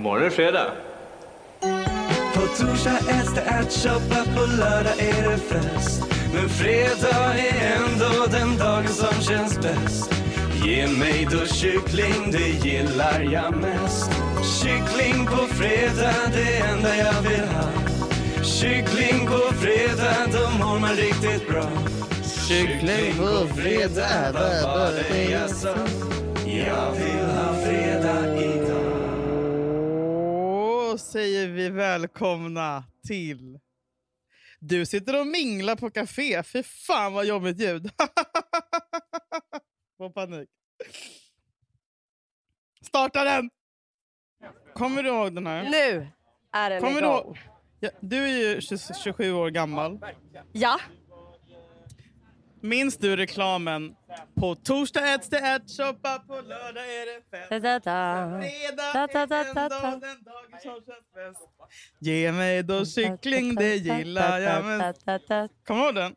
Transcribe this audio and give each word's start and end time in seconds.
Imorgon 0.00 0.20
är 0.20 0.24
det 0.24 0.30
fredag. 0.30 0.66
På 2.34 2.40
torsdag 2.40 2.98
äts 2.98 3.34
det 3.34 3.40
ärtsoppa, 3.40 4.24
på 4.36 4.40
lördag 4.40 4.98
är 4.98 5.30
det 5.30 5.38
fest. 5.38 6.02
Men 6.34 6.48
fredag 6.48 7.34
är 7.38 7.76
ändå 7.76 8.26
den 8.30 8.58
dagen 8.58 8.88
som 8.88 9.22
känns 9.22 9.60
bäst. 9.60 10.14
Ge 10.64 10.86
mig 10.86 11.28
då 11.30 11.46
kyckling, 11.46 12.30
det 12.32 12.68
gillar 12.68 13.20
jag 13.32 13.56
mest. 13.56 14.10
Kyckling 14.62 15.26
på 15.26 15.46
fredag, 15.46 16.14
det 16.32 16.56
enda 16.56 16.96
jag 16.96 17.22
vill 17.22 17.48
ha. 17.48 17.68
Kyckling 18.42 19.26
på 19.26 19.54
fredag, 19.54 20.16
då 20.32 20.64
mår 20.64 20.78
man 20.78 20.90
riktigt 20.90 21.48
bra. 21.48 21.68
Kyckling 22.48 23.14
på 23.18 23.54
fredag, 23.54 24.32
vad 24.32 24.62
var 24.62 24.92
det 24.92 25.24
jag 25.24 25.50
sa? 25.50 25.74
Jag 26.46 26.92
vill 26.92 27.26
ha 27.36 27.49
säger 31.10 31.48
vi 31.48 31.68
välkomna 31.70 32.84
till... 33.06 33.58
Du 34.58 34.86
sitter 34.86 35.20
och 35.20 35.26
minglar 35.26 35.76
på 35.76 35.90
café. 35.90 36.42
Fy 36.42 36.62
fan 36.62 37.12
vad 37.12 37.26
jobbigt 37.26 37.60
ljud. 37.60 37.90
Får 39.98 40.10
panik. 40.10 40.48
Starta 42.86 43.24
den! 43.24 43.50
Kommer 44.74 45.02
du 45.02 45.08
ihåg 45.08 45.34
den 45.34 45.46
här? 45.46 45.70
Nu 45.70 46.08
är 46.52 46.70
den 46.70 46.80
Kommer 46.80 47.00
du 47.00 47.06
igång. 47.06 47.24
ihåg? 47.26 47.38
Ja, 47.80 47.90
du 48.00 48.24
är 48.24 48.54
ju 48.54 48.60
20, 48.60 48.78
27 49.04 49.32
år 49.32 49.50
gammal. 49.50 49.98
Ja. 50.52 50.80
Minns 52.60 52.96
du 52.96 53.16
reklamen? 53.16 53.96
På 54.34 54.54
torsdag 54.54 55.14
äts 55.14 55.28
det 55.28 55.38
ärtsoppa, 55.38 56.18
på 56.26 56.34
lördag 56.34 56.84
är 56.84 57.06
det 57.06 57.22
fest. 57.30 57.50
Da, 57.50 57.58
da, 57.58 57.78
da. 57.78 58.40
Fredag 58.40 58.92
Da, 58.92 59.06
da, 59.06 59.26
da, 59.26 59.40
är 59.40 59.90
den 59.90 60.00
dagen 60.22 60.50
som 60.50 60.60
känns 60.62 60.86
bäst. 61.14 61.48
Ge 61.98 62.32
mig 62.32 62.62
då 62.62 62.84
kyckling, 62.84 63.54
det 63.54 63.76
gillar 63.76 64.38
jag 64.38 64.64
mest. 64.64 65.04
Kommer 65.66 65.80
du 65.80 65.84
ihåg 65.84 65.94
den? 65.94 66.14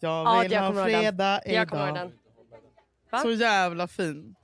Ja, 0.00 0.34
Jag 0.36 0.42
vill 0.42 0.52
jag 0.52 0.72
ha 0.72 0.84
fredag 0.84 1.40
Jag 1.46 1.68
kommer 1.68 1.86
ihåg 1.88 1.96
idag. 1.96 2.06
den. 2.08 2.18
Va? 3.10 3.18
Så 3.18 3.30
jävla 3.30 3.88
fin. 3.88 4.34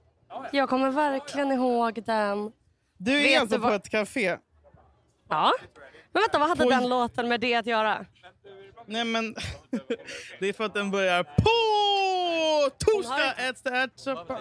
Jag 0.52 0.68
kommer 0.68 0.91
verkligen 0.91 1.52
ihåg 1.52 2.02
den. 2.05 2.52
Du 2.96 3.18
är 3.18 3.22
Vet 3.22 3.41
alltså 3.41 3.56
du 3.56 3.62
på 3.62 3.66
vad- 3.68 3.77
ett 3.77 3.89
café. 3.89 4.36
Ja. 5.28 5.52
Men 6.12 6.22
vänta, 6.22 6.39
vad 6.39 6.48
hade 6.48 6.64
På- 6.64 6.70
den 6.70 6.89
låten 6.89 7.28
med 7.28 7.41
det 7.41 7.55
att 7.55 7.66
göra? 7.66 8.06
Nej 8.86 9.04
men, 9.04 9.34
det 10.40 10.48
är 10.48 10.52
för 10.52 10.64
att 10.64 10.74
den 10.74 10.90
börjar 10.90 11.22
på 11.22 12.70
torsdag 12.78 13.32
äts 13.48 13.62
det 13.62 13.70
ärtsoppa. 13.70 14.40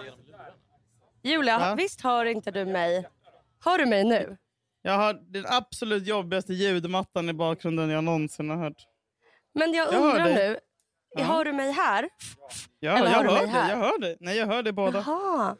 Julia, 1.22 1.58
Va? 1.58 1.74
visst 1.74 2.00
hör 2.00 2.24
inte 2.24 2.50
du 2.50 2.64
mig? 2.64 3.08
Hör 3.64 3.78
du 3.78 3.86
mig 3.86 4.04
nu? 4.04 4.36
Jag 4.82 4.92
har 4.98 5.14
den 5.14 5.44
absolut 5.48 6.06
jobbigaste 6.06 6.52
ljudmattan 6.54 7.28
i 7.28 7.32
bakgrunden 7.32 7.90
jag 7.90 8.04
någonsin 8.04 8.50
har 8.50 8.56
hört. 8.56 8.86
Men 9.54 9.72
jag 9.72 9.92
Jag 9.94 10.00
hör 10.00 10.10
undrar 10.10 10.24
dig. 10.24 10.34
nu, 10.48 10.58
Ja. 11.16 11.24
hör 11.24 11.44
du 11.44 11.52
mig 11.52 11.72
här? 11.72 12.08
Ja, 12.80 12.98
Eller 12.98 13.10
jag 13.10 13.16
hör 13.18 13.24
hör 13.24 13.38
dig. 13.38 13.46
här? 13.48 13.70
Jag 13.70 13.76
hör 13.76 13.98
dig. 13.98 14.16
Nej, 14.20 14.36
jag 14.36 14.46
hör 14.46 14.62
dig 14.62 14.72
båda. 14.72 15.04
Jaha. 15.06 15.56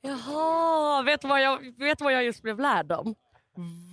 Jaha, 0.00 1.02
vet 1.02 1.20
du 1.20 1.28
vad 1.28 1.42
jag, 1.42 1.78
vet 1.78 2.00
vad 2.00 2.12
jag 2.12 2.24
just 2.24 2.42
blev 2.42 2.60
lärd 2.60 2.92
om? 2.92 3.14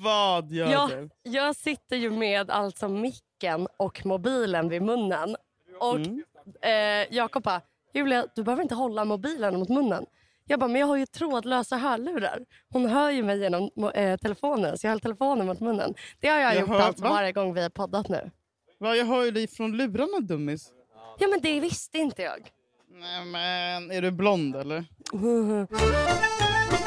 Vad 0.03 0.51
gör 0.51 0.71
Jag, 0.71 0.89
du? 0.89 1.09
jag 1.23 1.55
sitter 1.55 1.95
ju 1.95 2.09
med 2.11 2.49
alltså 2.51 2.87
micken 2.89 3.67
och 3.77 4.05
mobilen 4.05 4.69
vid 4.69 4.81
munnen. 4.81 5.35
Och 5.79 5.95
Mm. 5.95 6.23
eh, 6.61 7.15
Jakob 7.15 7.43
bara, 7.43 7.61
Julia 7.93 8.25
du 8.35 8.43
behöver 8.43 8.63
inte 8.63 8.75
hålla 8.75 9.05
mobilen 9.05 9.59
mot 9.59 9.69
munnen. 9.69 10.05
Jag 10.45 10.59
bara, 10.59 10.67
men 10.67 10.79
jag 10.81 10.87
har 10.87 10.95
ju 10.95 11.05
trådlösa 11.05 11.77
hörlurar. 11.77 12.45
Hon 12.69 12.85
hör 12.85 13.09
ju 13.11 13.23
mig 13.23 13.39
genom 13.39 13.69
eh, 13.95 14.17
telefonen 14.17 14.77
så 14.77 14.87
jag 14.87 14.91
höll 14.91 14.99
telefonen 14.99 15.45
mot 15.47 15.59
munnen. 15.59 15.93
Det 16.19 16.27
har 16.27 16.39
jag, 16.39 16.53
Jag 16.55 16.61
gjort 16.61 16.69
hör- 16.69 16.79
alltså 16.79 17.03
va? 17.03 17.09
varje 17.09 17.31
gång 17.31 17.53
vi 17.53 17.61
har 17.61 17.69
poddat 17.69 18.09
nu. 18.09 18.31
Va, 18.79 18.95
jag 18.95 19.05
hör 19.05 19.23
ju 19.23 19.31
dig 19.31 19.47
från 19.47 19.77
lurarna 19.77 20.19
dummis. 20.19 20.71
Ja 21.19 21.27
men 21.27 21.39
det 21.41 21.59
visste 21.59 21.97
inte 21.97 22.21
jag. 22.21 22.51
Nej 22.91 23.25
men, 23.25 23.91
är 23.91 24.01
du 24.01 24.11
blond 24.11 24.55
eller? 24.55 24.85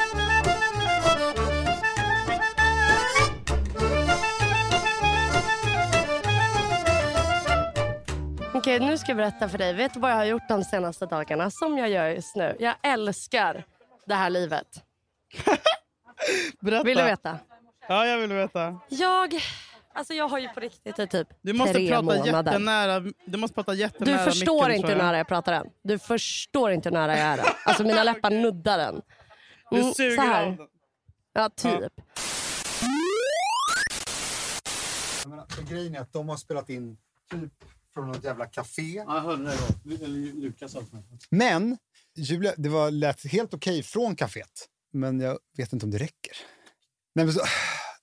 Okej, 8.57 8.79
nu 8.79 8.97
ska 8.97 9.07
jag 9.09 9.17
berätta 9.17 9.49
för 9.49 9.57
dig. 9.57 9.73
Vet 9.73 9.93
du 9.93 9.99
vad 9.99 10.11
jag 10.11 10.15
har 10.15 10.25
gjort 10.25 10.47
de 10.49 10.63
senaste 10.63 11.05
dagarna? 11.05 11.51
Som 11.51 11.77
jag 11.77 11.89
gör 11.89 12.07
just 12.09 12.35
nu. 12.35 12.55
Jag 12.59 12.75
älskar 12.83 13.63
det 14.05 14.13
här 14.15 14.29
livet. 14.29 14.67
Berätta. 16.61 16.83
Vill 16.83 16.97
du 16.97 17.03
veta? 17.03 17.39
Ja, 17.87 18.05
jag 18.05 18.17
vill 18.17 18.33
veta. 18.33 18.79
Jag, 18.89 19.33
alltså 19.93 20.13
jag 20.13 20.27
har 20.27 20.39
ju 20.39 20.47
på 20.49 20.59
riktigt 20.59 20.99
i 20.99 21.07
typ 21.07 21.27
Du 21.41 21.53
måste 21.53 21.73
tre 21.73 21.89
prata 21.89 22.01
månader. 22.01 22.51
jättenära. 22.51 23.03
Du 23.25 23.37
måste 23.37 23.55
prata 23.55 23.73
jättenära 23.73 24.17
Du 24.25 24.31
förstår 24.31 24.55
micken, 24.63 24.75
inte 24.75 24.87
hur 24.87 24.95
jag. 24.97 25.05
nära 25.05 25.17
jag 25.17 25.27
pratar 25.27 25.53
än. 25.53 25.67
Du 25.83 25.99
förstår 25.99 26.71
inte 26.71 26.89
hur 26.89 26.93
nära 26.93 27.11
jag 27.17 27.27
är 27.27 27.37
den. 27.37 27.45
Alltså 27.65 27.83
mina 27.83 28.03
läppar 28.03 28.29
nuddar 28.29 28.77
den. 28.77 29.01
Du 29.71 29.77
Mm, 29.79 29.93
suger 29.93 30.15
så 30.15 30.21
här. 30.21 30.45
av 30.47 30.55
den. 30.57 30.67
Ja, 31.33 31.49
typ. 31.49 31.91
Jag 35.23 35.29
menar, 35.29 35.45
för 35.49 35.61
grejen 35.63 35.95
är 35.95 35.99
att 35.99 36.13
de 36.13 36.29
har 36.29 36.37
spelat 36.37 36.69
in 36.69 36.97
typ 37.31 37.53
från 37.97 38.07
något 38.07 38.23
jävla 38.23 38.45
café. 38.45 38.81
Ja, 39.07 39.15
jag 39.15 39.21
hörde 39.21 39.43
det. 39.43 39.57
då. 39.97 40.05
Eller 40.05 40.41
Lukas 40.41 40.71
sa 40.71 40.79
det 40.79 40.85
för 40.85 40.95
mig. 40.95 41.03
Men 41.29 41.77
Julia, 42.15 42.53
det 42.57 42.69
var, 42.69 42.91
lät 42.91 43.25
helt 43.31 43.53
okej 43.53 43.83
från 43.83 44.15
kaféet. 44.15 44.67
Men 44.93 45.19
jag 45.19 45.37
vet 45.57 45.73
inte 45.73 45.85
om 45.85 45.91
det 45.91 45.97
räcker. 45.97 46.37
Nej, 47.15 47.25
men 47.25 47.33
så, 47.33 47.41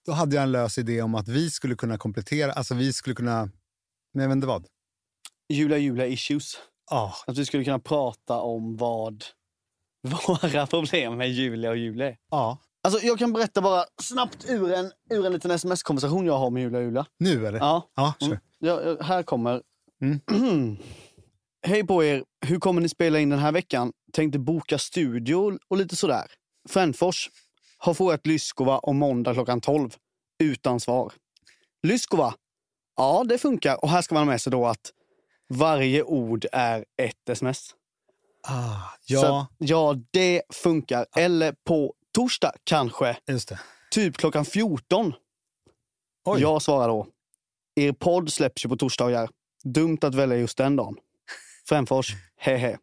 då 0.07 0.13
hade 0.13 0.37
jag 0.37 0.43
en 0.43 0.53
lös 0.53 0.79
idé 0.79 1.03
om 1.03 1.15
att 1.15 1.29
vi 1.29 1.51
skulle 1.51 1.75
kunna 1.75 1.99
komplettera, 1.99 2.53
alltså 2.53 2.75
vi 2.75 2.93
skulle 2.93 3.15
kunna, 3.17 3.51
men 4.15 4.23
jag 4.23 4.29
vet 4.29 4.37
inte 4.37 4.47
vad. 4.47 4.67
Julia 5.49 5.79
Julia 5.79 6.07
issues. 6.07 6.57
Ja, 6.91 7.15
Att 7.27 7.39
vi 7.39 7.45
skulle 7.47 7.65
kunna 7.65 7.79
prata 7.79 8.41
om 8.41 8.77
vad 8.77 9.25
våra 10.27 10.67
problem 10.67 11.17
med 11.17 11.31
Julia 11.33 11.71
och 11.71 11.77
Julia 11.77 12.07
är. 12.09 12.17
ja. 12.31 12.59
Alltså, 12.87 13.07
jag 13.07 13.19
kan 13.19 13.33
berätta 13.33 13.61
bara 13.61 13.85
snabbt 14.03 14.45
ur 14.49 14.73
en, 14.73 14.93
ur 15.11 15.27
en 15.27 15.33
liten 15.33 15.51
sms-konversation 15.51 16.27
jag 16.27 16.39
har 16.39 16.51
med 16.51 16.63
Julia 16.63 16.79
och 16.79 16.85
Julia. 16.85 17.07
Nu 17.19 17.47
eller? 17.47 17.59
Ja, 17.59 17.91
Ja, 17.95 18.15
mm. 18.21 18.39
ja 18.59 18.83
ja, 18.83 19.03
här 19.03 19.23
kommer. 19.23 19.63
Mm. 20.03 20.77
Hej 21.67 21.87
på 21.87 22.05
er! 22.05 22.25
Hur 22.47 22.59
kommer 22.61 22.81
ni 22.81 22.89
spela 22.89 23.19
in 23.21 23.29
den 23.31 23.39
här 23.39 23.53
veckan? 23.53 23.93
Tänkte 24.13 24.39
boka 24.39 24.79
studio 24.79 25.59
och 25.69 25.77
lite 25.77 25.97
sådär. 25.97 26.27
Frändfors 26.69 27.31
har 27.79 27.95
frågat 27.95 28.27
Lyskova 28.27 28.79
om 28.79 28.97
måndag 28.99 29.35
klockan 29.35 29.61
12. 29.61 29.91
Utan 30.39 30.81
svar. 30.81 31.13
Lyskova? 31.83 32.35
Ja, 32.97 33.25
det 33.29 33.39
funkar. 33.39 33.85
Och 33.85 33.91
här 33.91 34.03
ska 34.03 34.15
man 34.15 34.21
ha 34.27 34.31
med 34.33 34.41
sig 34.41 34.51
då 34.51 34.67
att 34.67 34.93
varje 35.49 36.03
ord 36.03 36.47
är 36.53 36.85
ett 37.03 37.29
sms. 37.29 37.75
Ah, 38.49 38.77
Så 39.01 39.15
ja, 39.15 39.41
att, 39.41 39.69
ja, 39.69 39.97
det 40.11 40.43
funkar. 40.53 41.07
Eller 41.17 41.55
på 41.65 41.95
torsdag 42.15 42.53
kanske. 42.65 43.17
just 43.27 43.49
det. 43.49 43.61
Typ 43.91 44.17
klockan 44.17 44.45
14. 44.45 45.13
Oj. 46.25 46.41
Jag 46.41 46.63
svarar 46.63 46.89
då. 46.89 47.07
Er 47.77 47.93
podd 47.93 48.33
släpps 48.33 48.65
ju 48.65 48.69
på 48.69 48.77
torsdagar. 48.77 49.29
Dumt 49.65 49.99
att 50.03 50.15
välja 50.15 50.37
just 50.37 50.59
den 50.59 50.77
dagen. 50.77 50.97
Frändfors, 51.69 52.13
hehe. 52.37 52.79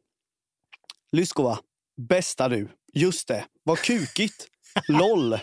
Lyskova, 1.12 1.60
bästa 1.98 2.50
du. 2.50 2.68
Just 2.94 3.28
det, 3.28 3.46
vad 3.64 3.78
kukigt. 3.80 4.48
LOL. 4.88 5.40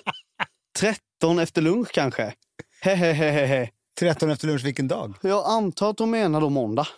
13 0.78 1.38
efter 1.38 1.62
lunch 1.62 1.88
kanske. 1.92 2.34
Hehehehe. 2.80 3.70
13 3.98 4.30
efter 4.30 4.46
lunch, 4.46 4.64
vilken 4.64 4.88
dag? 4.88 5.14
Jag 5.22 5.46
antar 5.46 5.90
att 5.90 5.96
de 5.96 6.10
menar 6.10 6.40
då 6.40 6.48
måndag. 6.50 6.88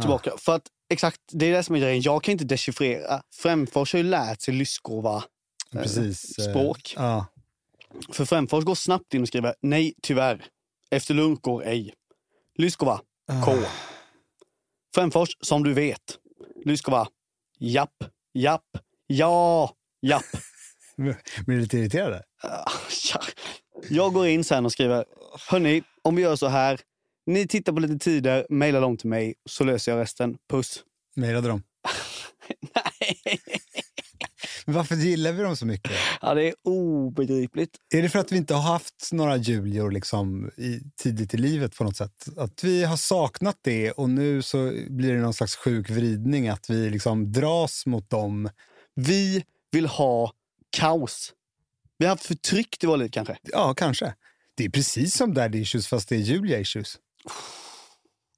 Tillbaka. 0.00 0.32
För 0.38 0.54
att 0.54 0.68
exakt, 0.90 1.20
det 1.32 1.46
är 1.46 1.52
det 1.52 1.62
som 1.62 1.74
är 1.74 1.80
grejen. 1.80 2.02
Jag 2.02 2.22
kan 2.22 2.32
inte 2.32 2.44
dechiffrera. 2.44 3.22
Frändfors 3.34 3.92
har 3.92 3.98
ju 3.98 4.04
lärt 4.04 4.40
sig 4.40 4.54
Lyskova 4.54 5.24
Precis. 5.72 6.38
eh, 6.38 6.50
språk. 6.50 6.94
Ja. 6.96 7.26
För 8.12 8.24
Frändfors 8.24 8.64
går 8.64 8.74
snabbt 8.74 9.14
in 9.14 9.22
och 9.22 9.28
skriver 9.28 9.54
nej, 9.60 9.94
tyvärr. 10.02 10.44
Efter 10.90 11.14
lunch 11.14 11.40
går 11.42 11.64
ej. 11.66 11.94
Lyskova, 12.58 13.00
K. 13.44 13.54
Frändfors, 14.94 15.36
som 15.40 15.64
du 15.64 15.74
vet. 15.74 16.18
Lyskova, 16.64 17.08
japp, 17.58 17.94
japp, 18.34 18.64
ja, 19.06 19.70
japp. 20.02 20.24
Blir 20.96 21.16
du 21.46 21.60
lite 21.60 21.78
irriterad? 21.78 22.22
Ja. 23.12 23.20
Jag 23.88 24.12
går 24.12 24.26
in 24.26 24.44
sen 24.44 24.64
och 24.64 24.72
skriver, 24.72 25.04
hörni, 25.50 25.82
om 26.02 26.16
vi 26.16 26.22
gör 26.22 26.36
så 26.36 26.46
här. 26.46 26.80
Ni 27.26 27.48
tittar 27.48 27.72
på 27.72 27.80
lite 27.80 27.98
tider, 27.98 28.46
mejla 28.50 28.80
dem 28.80 28.96
till 28.96 29.08
mig 29.08 29.34
så 29.50 29.64
löser 29.64 29.92
jag 29.92 30.00
resten. 30.00 30.38
Puss. 30.50 30.84
Mejlade 31.16 31.48
de? 31.48 31.62
Nej. 32.74 33.40
Men 34.66 34.74
varför 34.74 34.94
gillar 34.94 35.32
vi 35.32 35.42
dem 35.42 35.56
så 35.56 35.66
mycket? 35.66 35.92
Ja, 36.22 36.34
det 36.34 36.48
är 36.48 36.54
obegripligt. 36.64 37.76
Är 37.94 38.02
det 38.02 38.08
för 38.08 38.18
att 38.18 38.32
vi 38.32 38.36
inte 38.36 38.54
har 38.54 38.72
haft 38.72 39.08
några 39.12 39.36
Julior 39.36 39.90
liksom 39.90 40.50
i, 40.56 40.80
tidigt 40.96 41.34
i 41.34 41.36
livet 41.36 41.76
på 41.76 41.84
något 41.84 41.96
sätt? 41.96 42.26
Att 42.36 42.64
vi 42.64 42.84
har 42.84 42.96
saknat 42.96 43.58
det 43.62 43.92
och 43.92 44.10
nu 44.10 44.42
så 44.42 44.72
blir 44.88 45.12
det 45.12 45.20
någon 45.20 45.34
slags 45.34 45.56
sjuk 45.56 45.90
vridning 45.90 46.48
att 46.48 46.70
vi 46.70 46.90
liksom 46.90 47.32
dras 47.32 47.86
mot 47.86 48.10
dem. 48.10 48.50
Vi 48.94 49.44
vill 49.72 49.86
ha 49.86 50.32
kaos. 50.70 51.32
Vi 51.98 52.04
har 52.04 52.10
haft 52.10 52.26
förtryck 52.26 52.84
i 52.84 52.86
våra 52.86 52.96
liv 52.96 53.08
kanske. 53.12 53.36
Ja, 53.42 53.74
kanske. 53.74 54.14
Det 54.54 54.64
är 54.64 54.70
precis 54.70 55.14
som 55.14 55.34
daddy 55.34 55.58
issues 55.58 55.86
fast 55.86 56.08
det 56.08 56.16
är 56.16 56.20
Julia 56.20 56.58
issues. 56.58 56.98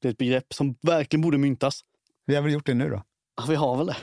Det 0.01 0.09
är 0.09 0.13
ett 0.13 0.19
begrepp 0.19 0.55
som 0.55 0.77
verkligen 0.83 1.23
borde 1.23 1.39
myntas. 1.39 1.81
Vi 2.27 2.35
har 2.35 2.43
väl 2.43 2.53
gjort 2.53 2.67
det 2.67 2.75
nu 2.75 2.91
då? 2.91 3.03
Ja, 3.37 3.45
vi 3.49 3.55
har 3.55 3.77
väl 3.77 3.87
det. 3.87 3.97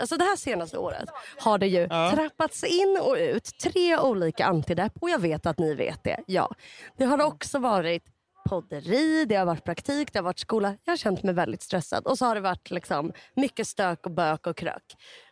Alltså 0.00 0.16
det 0.16 0.24
här 0.24 0.36
senaste 0.36 0.78
året 0.78 1.08
har 1.38 1.58
det 1.58 1.66
ju 1.66 1.86
Ja. 1.90 2.10
trappats 2.14 2.64
in 2.64 2.98
och 3.02 3.14
ut 3.18 3.50
tre 3.62 3.98
olika 3.98 4.46
antidepp 4.46 4.92
och 5.00 5.10
jag 5.10 5.18
vet 5.18 5.46
att 5.46 5.58
ni 5.58 5.74
vet 5.74 6.04
det. 6.04 6.20
Ja. 6.26 6.50
Det 6.96 7.04
har 7.04 7.22
också 7.22 7.58
varit 7.58 8.02
podderi, 8.48 9.24
det 9.24 9.34
har 9.36 9.46
varit 9.46 9.64
praktik, 9.64 10.12
det 10.12 10.18
har 10.18 10.24
varit 10.24 10.38
skola. 10.38 10.76
Jag 10.84 10.92
har 10.92 10.96
känt 10.96 11.22
mig 11.22 11.34
väldigt 11.34 11.62
stressad 11.62 12.06
och 12.06 12.18
så 12.18 12.24
har 12.26 12.34
det 12.34 12.40
varit 12.40 12.70
liksom 12.70 13.12
mycket 13.34 13.66
stök 13.68 14.06
och 14.06 14.12
bök 14.12 14.46
och 14.46 14.56
krök. 14.56 14.82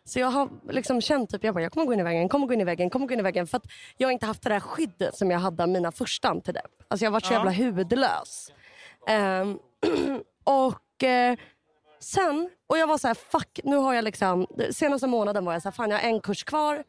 Så 0.03 0.19
jag 0.19 0.27
har 0.27 0.49
liksom 0.69 1.01
känt 1.01 1.29
typ, 1.29 1.43
jag, 1.43 1.53
bara, 1.53 1.63
jag 1.63 1.71
kommer 1.71 1.85
gå 1.87 1.93
in 1.93 1.99
i 1.99 2.03
väggen, 2.03 2.29
kommer 2.29 2.47
gå 2.47 2.53
in 2.53 2.61
i 2.61 2.63
väggen, 2.63 2.89
kommer 2.89 3.07
gå 3.07 3.13
in 3.13 3.19
i 3.19 3.23
väggen 3.23 3.47
för 3.47 3.57
att 3.57 3.65
jag 3.97 4.07
har 4.07 4.11
inte 4.13 4.25
haft 4.25 4.41
det 4.43 4.49
där 4.49 4.59
skyddet 4.59 5.15
som 5.17 5.31
jag 5.31 5.39
hade 5.39 5.63
av 5.63 5.69
mina 5.69 5.91
första 5.91 6.29
antidepp. 6.29 6.71
Alltså 6.87 7.05
jag 7.05 7.11
har 7.11 7.13
varit 7.13 7.25
så 7.25 7.33
Ja. 7.33 7.37
jävla 7.37 7.51
huvudlös. 7.51 8.51
Ehm, 9.07 9.59
och 10.43 11.03
eh, 11.03 11.37
sen, 11.99 12.49
och 12.67 12.77
jag 12.77 12.87
var 12.87 12.97
så 12.97 13.07
här, 13.07 13.13
fuck, 13.15 13.59
nu 13.63 13.75
har 13.75 13.93
jag 13.93 14.03
liksom, 14.03 14.47
senaste 14.71 15.07
månaden 15.07 15.45
var 15.45 15.53
jag 15.53 15.61
så 15.61 15.69
här, 15.69 15.73
fan 15.73 15.89
jag 15.91 15.97
har 15.97 16.03
en 16.09 16.21
kurs 16.21 16.43
kvar 16.43 16.83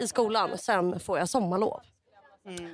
i 0.00 0.06
skolan, 0.08 0.58
sen 0.58 1.00
får 1.00 1.18
jag 1.18 1.28
sommarlov. 1.28 1.80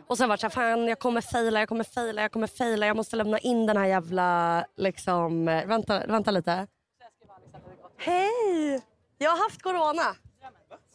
Och 0.06 0.18
sen 0.18 0.28
var 0.28 0.36
det 0.36 0.40
så 0.40 0.46
här, 0.46 0.50
fan 0.50 0.88
jag 0.88 0.98
kommer 0.98 1.20
faila, 1.20 1.60
jag 1.60 1.68
kommer 1.68 1.84
faila, 1.84 2.22
jag 2.22 2.32
kommer 2.32 2.46
faila, 2.46 2.86
jag 2.86 2.96
måste 2.96 3.16
lämna 3.16 3.38
in 3.38 3.66
den 3.66 3.76
här 3.76 3.86
jävla, 3.86 4.64
liksom, 4.76 5.44
vänta, 5.44 6.06
vänta 6.06 6.30
lite. 6.30 6.66
Hej! 7.98 8.82
Jag 9.18 9.30
har 9.30 9.38
haft 9.38 9.62
corona. 9.62 10.16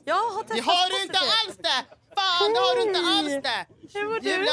Jag 0.03 0.15
har 0.15 0.43
testat 0.43 0.57
Det 0.57 0.71
har 0.71 0.89
du 0.89 1.03
inte 1.03 1.19
alls 1.19 1.57
det! 1.57 1.85
Fan, 2.15 2.53
det 2.53 2.59
har 2.59 2.75
du 2.75 2.87
inte 2.87 2.99
alls 2.99 3.43
det! 3.43 3.65
Hur 3.99 4.09
mår 4.09 4.19
du? 4.19 4.29
Julia, 4.29 4.51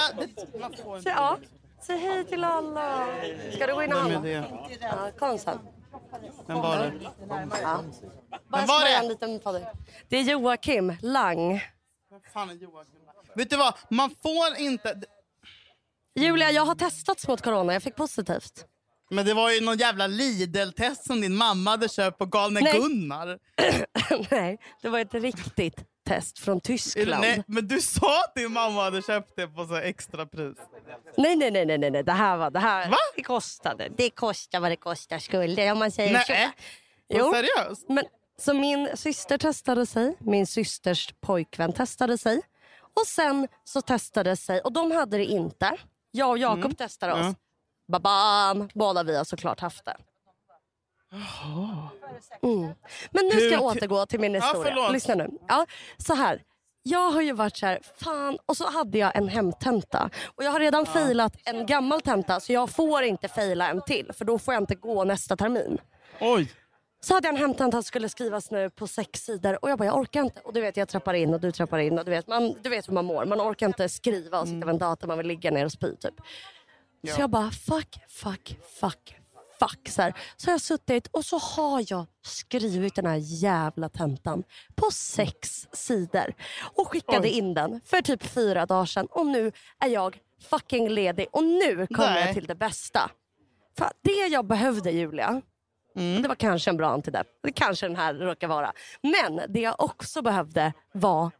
det, 1.03 1.11
ja. 1.11 1.39
Säg 1.83 1.99
hej 1.99 2.25
till 2.25 2.45
alla. 2.45 3.07
Ska 3.55 3.67
du 3.67 3.75
gå 3.75 3.83
in 3.83 3.93
och 3.93 3.99
handla? 3.99 4.45
Ja, 4.81 5.11
kom 5.19 5.39
sen. 5.39 5.59
Vem 6.47 6.59
var 6.59 6.79
det? 6.79 6.93
Ja. 7.63 7.85
Bara 8.49 8.67
var 8.67 8.85
det? 8.85 8.97
en 8.97 9.09
liten 9.09 9.41
på 9.41 9.53
dig. 9.53 9.67
Det 10.09 10.17
är 10.17 10.23
Joakim 10.23 10.97
Lang. 11.03 11.53
Vem 12.11 12.21
fan 12.33 12.51
är 12.51 12.55
Joakim? 12.55 13.01
Vet 13.35 13.51
du 13.51 13.57
vad? 13.57 13.75
Man 13.91 14.11
får 14.23 14.57
inte... 14.59 15.01
Julia, 16.15 16.51
jag 16.51 16.63
har 16.63 16.75
testats 16.75 17.29
mot 17.29 17.43
corona. 17.43 17.73
Jag 17.73 17.83
fick 17.83 17.97
positivt. 17.97 18.67
Men 19.11 19.27
det 19.27 19.35
var 19.35 19.51
ju 19.51 19.65
någon 19.65 19.77
jävla 19.77 20.07
Lidl-test 20.07 21.07
som 21.07 21.21
din 21.21 21.37
mamma 21.37 21.71
hade 21.71 21.89
köpt 21.89 22.19
på 22.19 22.27
Galne 22.27 22.61
Nej. 22.61 22.73
Gunnar. 22.73 23.39
Nej, 24.31 24.59
det 24.83 24.89
var 24.89 24.99
ett 24.99 25.15
riktigt 25.15 25.85
test 26.07 26.39
från 26.39 26.61
Tyskland. 26.61 27.21
Nej, 27.21 27.43
men 27.47 27.69
du 27.69 27.81
sa 27.81 28.21
att 28.21 28.35
din 28.35 28.53
mamma 28.53 28.83
hade 28.83 29.03
köpt 29.03 29.33
det 29.37 29.49
på 29.49 29.67
så 29.67 29.77
extra 29.77 30.27
pris. 30.27 30.57
Nej, 31.17 31.37
nej, 31.37 31.51
nej, 31.51 31.79
nej, 31.79 31.91
nej. 31.91 32.03
Det 32.03 32.13
här 32.13 32.37
var 32.37 32.51
det 32.51 32.59
här. 32.59 32.91
Va? 32.91 32.97
Det 33.17 33.23
kostade. 33.23 33.89
Det 33.97 34.11
kostar 34.11 34.61
vad 34.61 34.71
det 34.71 34.77
kostar 34.77 35.19
skulle 35.19 35.73
om 35.73 35.79
man 35.79 35.91
säger 35.91 36.13
Nej. 36.13 36.25
så. 36.27 36.35
Jo. 37.09 37.33
Seriöst? 37.33 37.89
men 37.89 38.05
så 38.39 38.55
min 38.55 38.89
syster 38.95 39.39
testade 39.39 39.87
sig, 39.87 40.17
min 40.19 40.47
systers 40.47 41.15
pojkvän 41.21 41.73
testade 41.73 42.19
sig 42.19 42.41
och 43.01 43.07
sen 43.07 43.49
så 43.65 43.81
testade 43.81 44.37
sig 44.37 44.61
och 44.61 44.73
de 44.73 44.91
hade 44.91 45.17
det 45.17 45.25
inte. 45.25 45.77
Jag 46.11 46.31
och 46.31 46.39
Jakob 46.39 46.79
testade 46.79 47.13
oss. 47.13 47.21
Mm. 47.21 47.35
Ja. 47.87 47.99
Babam! 47.99 48.69
Båda 48.75 49.03
vi 49.03 49.17
har 49.17 49.25
såklart 49.25 49.61
haft 49.61 49.85
det. 49.85 49.97
Mm. 52.43 52.69
Men 53.11 53.25
nu 53.25 53.31
ska 53.31 53.49
jag 53.51 53.63
återgå 53.63 54.07
till 54.07 54.21
min 54.21 54.35
Ja, 54.35 54.41
historia. 54.41 54.65
förlåt. 54.75 54.93
Lyssna 54.93 55.15
nu. 55.15 55.29
Ja, 55.49 55.67
så 55.97 56.15
här. 56.15 56.43
Jag 56.83 57.11
har 57.11 57.23
ju 57.23 57.33
varit 57.33 57.57
så 57.57 57.67
här, 57.67 57.79
fan, 57.97 58.39
och 58.47 58.57
så 58.57 58.71
hade 58.71 58.99
jag 58.99 59.17
en 59.17 59.29
hemtenta. 59.29 60.11
Och 60.35 60.45
jag 60.45 60.51
har 60.51 60.61
redan 60.61 60.87
failat 60.87 61.33
en 61.45 61.67
gammal 61.67 62.01
tenta 62.01 62.41
så 62.41 62.53
jag 62.53 62.71
får 62.71 63.03
inte 63.03 63.29
faila 63.29 63.69
en 63.69 63.83
till 63.83 64.11
för 64.13 64.25
då 64.25 64.39
får 64.39 64.55
jag 64.55 64.63
inte 64.63 64.75
gå 64.75 65.05
nästa 65.05 65.37
termin. 65.37 65.79
Oj. 66.21 66.53
Så 67.01 67.15
hade 67.15 67.29
jag 67.29 67.35
en 67.35 67.41
hemtenta 67.41 67.77
som 67.77 67.83
skulle 67.83 68.09
skrivas 68.09 68.51
nu 68.51 68.71
på 68.71 68.87
sex 68.87 69.21
sidor 69.25 69.59
och 69.65 69.71
jag 69.71 69.79
bara, 69.79 69.85
jag 69.85 69.97
orkar 69.99 70.23
inte. 70.23 70.41
Och 70.41 70.53
du 70.53 70.61
vet, 70.61 70.77
jag 70.77 70.89
trappar 70.89 71.15
in 71.15 71.35
och 71.35 71.41
du 71.41 71.53
trappar 71.53 71.79
in 71.79 71.99
och 71.99 72.05
du 72.05 72.11
vet, 72.11 72.27
man, 72.27 72.55
du 72.63 72.69
vet 72.71 72.89
hur 72.89 72.93
man 72.95 73.05
mår. 73.05 73.25
Man 73.25 73.41
orkar 73.41 73.67
inte 73.67 73.89
skriva 73.89 74.41
och 74.41 74.49
sitta 74.49 74.59
vid 74.67 74.69
en 74.69 74.79
dator, 74.79 75.09
man 75.09 75.19
vill 75.19 75.27
ligga 75.27 75.51
ner 75.51 75.65
och 75.65 75.73
spy 75.73 75.97
typ. 75.97 76.15
Så 77.15 77.21
jag 77.21 77.31
bara, 77.31 77.51
fuck, 77.51 77.99
fuck, 78.09 78.59
fuck, 78.81 79.17
fuck. 79.59 79.89
Så, 79.89 80.03
här. 80.03 80.15
så 80.37 80.47
har 80.47 80.53
jag 80.53 80.61
suttit 80.61 81.07
och 81.07 81.25
så 81.25 81.39
har 81.39 81.85
jag 81.89 82.07
skrivit 82.27 82.95
den 82.95 83.07
här 83.07 83.21
jävla 83.23 83.89
tentan 83.89 84.45
på 84.75 84.91
sex 84.91 85.69
sidor. 85.73 86.35
Och 86.75 86.89
skickade 86.89 87.29
Oj. 87.29 87.39
in 87.39 87.55
den 87.55 87.81
för 87.85 88.03
typ 88.03 88.23
fyra 88.27 88.67
dagar 88.67 88.85
sedan. 88.87 89.07
Och 89.11 89.27
nu 89.27 89.53
är 89.81 89.89
jag 89.89 90.19
fucking 90.51 90.89
ledig. 90.89 91.27
Och 91.33 91.45
nu 91.45 91.87
kommer 91.87 92.11
Nej. 92.15 92.25
jag 92.25 92.35
till 92.35 92.47
det 92.47 92.55
bästa. 92.55 93.11
För 93.79 93.91
det 94.03 94.27
jag 94.27 94.47
behövde 94.47 94.91
Julia, 94.91 95.43
Mm. 95.97 96.23
det 96.23 96.29
var 96.29 96.35
kanske 96.35 96.71
en 96.71 96.77
bra 96.77 96.89
antidepp. 96.89 97.27
Det 97.43 97.53
kanske 97.53 97.87
den 97.89 97.97
här 97.97 98.15
råkar 98.15 98.49
vara. 98.49 98.73
Men 99.03 99.41
det 99.49 99.61
jag 99.61 99.81
också 99.81 100.23
behövde 100.23 100.73
var 100.93 101.31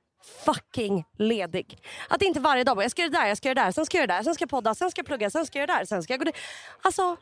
fucking 0.45 1.05
ledig. 1.19 1.79
Att 2.09 2.23
inte 2.23 2.41
varje 2.41 2.65
dag 2.65 2.77
bara, 2.77 2.85
jag 2.85 2.91
ska 2.91 3.03
göra 3.03 3.11
det 3.11 3.19
där, 3.19 3.27
jag 3.27 3.37
ska 3.37 3.49
göra 3.49 3.55
det 3.55 3.63
där, 3.63 3.73
sen 3.73 3.87
ska 3.87 3.97
jag 3.97 4.03
göra 4.03 4.07
det 4.07 4.19
där, 4.19 4.23
sen 4.25 4.35
ska 4.35 4.43
jag 4.43 4.51
podda, 4.51 4.75
sen 4.75 4.91
ska 4.91 4.99
jag 4.99 5.07
plugga, 5.07 5.31
sen 5.31 5.47
ska 5.47 5.59
jag 5.59 5.69
göra 5.69 5.75
det 5.77 5.81
där, 5.81 5.87
sen 5.87 6.03
ska 6.03 6.13
jag 6.13 6.21
gå 6.21 6.25
dit. 6.25 6.37
Alltså, 6.83 7.17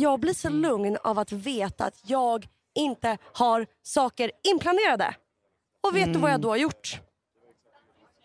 jag 0.00 0.20
blir 0.20 0.34
så 0.34 0.48
lugn 0.48 0.98
av 1.04 1.18
att 1.18 1.32
veta 1.32 1.84
att 1.84 2.00
jag 2.02 2.48
inte 2.74 3.18
har 3.32 3.66
saker 3.82 4.30
inplanerade. 4.44 5.14
Och 5.80 5.96
vet 5.96 6.12
du 6.12 6.18
vad 6.18 6.30
jag 6.30 6.40
då 6.40 6.48
har 6.48 6.56
gjort? 6.56 7.00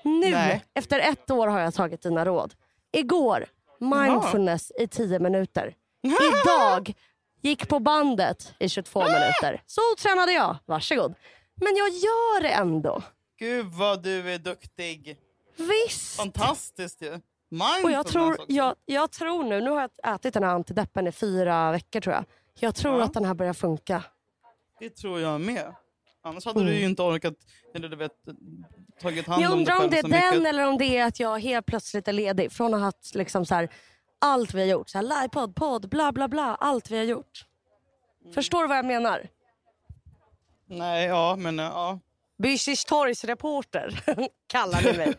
Nu, 0.04 0.32
Nej. 0.32 0.66
efter 0.74 1.00
ett 1.00 1.32
år 1.32 1.48
har 1.48 1.60
jag 1.60 1.74
tagit 1.74 2.02
dina 2.02 2.26
råd. 2.26 2.54
Igår, 2.92 3.46
mindfulness 3.80 4.72
i 4.80 4.88
10 4.88 5.20
minuter. 5.20 5.76
Idag, 6.04 6.94
gick 7.42 7.68
på 7.68 7.80
bandet 7.80 8.54
i 8.60 8.70
22 8.70 9.00
minuter. 9.04 9.62
Så 9.66 9.82
tränade 10.00 10.32
jag, 10.32 10.58
varsågod. 10.66 11.16
Men 11.56 11.76
jag 11.76 11.90
gör 11.90 12.42
det 12.42 12.50
ändå. 12.50 13.02
Gud 13.40 13.66
vad 13.66 14.04
du 14.04 14.32
är 14.34 14.38
duktig. 14.40 15.18
Visst. 15.58 16.16
Fantastiskt 16.16 17.02
ju. 17.02 17.20
Och 17.84 17.92
jag 17.92 18.08
tror, 18.08 18.38
jag, 18.48 18.76
jag 18.86 19.12
tror 19.12 19.44
nu, 19.44 19.62
nu 19.62 19.70
har 19.70 19.82
jag 20.04 20.16
ätit 20.16 20.34
den 20.34 20.44
här 20.44 20.52
antideppen 20.56 21.08
i 21.08 21.12
fyra 21.12 21.72
veckor 21.72 22.00
tror 22.02 22.16
jag. 22.16 22.26
Jag 22.60 22.76
tror 22.76 22.98
Ja. 23.00 23.04
att 23.06 23.14
den 23.14 23.26
här 23.26 23.34
börjar 23.34 23.54
funka. 23.54 24.04
Det 24.80 24.90
tror 24.90 25.20
jag 25.20 25.42
med. 25.42 25.76
Annars 26.24 26.46
hade 26.46 26.60
Mm. 26.60 26.74
du 26.74 26.80
ju 26.80 26.86
inte 26.86 27.02
orkat 27.02 27.34
eller 27.74 27.90
du 27.90 27.96
vet, 27.96 28.12
tagit 29.02 29.28
hand 29.28 29.44
Jag 29.44 29.52
om 29.52 29.58
dig 29.58 29.62
undrar 29.62 29.76
om 29.76 29.80
själv 29.82 29.92
det 29.92 29.98
är 29.98 30.02
så 30.02 30.08
den 30.08 30.40
mycket. 30.40 30.50
eller 30.50 30.68
om 30.68 30.78
det 30.78 30.98
är 30.98 31.06
att 31.06 31.20
jag 31.20 31.40
helt 31.40 31.66
plötsligt 31.66 32.08
är 32.08 32.14
ledig. 32.14 32.52
Från 32.52 32.74
att 32.74 32.80
ha 32.80 32.86
haft 32.86 33.16
liksom 33.16 33.46
så 33.46 33.56
här, 33.56 33.70
allt 34.20 34.54
vi 34.54 34.60
har 34.60 34.68
gjort. 34.68 34.90
Så 34.90 34.98
här, 34.98 35.06
livepodd, 35.22 35.56
podd, 35.56 35.90
bla 35.90 36.12
bla 36.12 36.28
bla. 36.28 36.56
Allt 36.60 36.92
vi 36.92 36.98
har 36.98 37.04
gjort. 37.04 37.46
Mm. 38.22 38.34
Förstår 38.34 38.62
du 38.62 38.68
vad 38.68 38.78
jag 38.78 38.86
menar? 38.86 39.28
Nej, 40.68 41.06
ja, 41.08 41.36
men 41.40 41.58
ja. 41.58 42.00
Bysis 42.44 42.86
torgsreporter 42.86 44.00
kallar 44.48 44.82
ni 44.82 44.98
mig. 44.98 45.14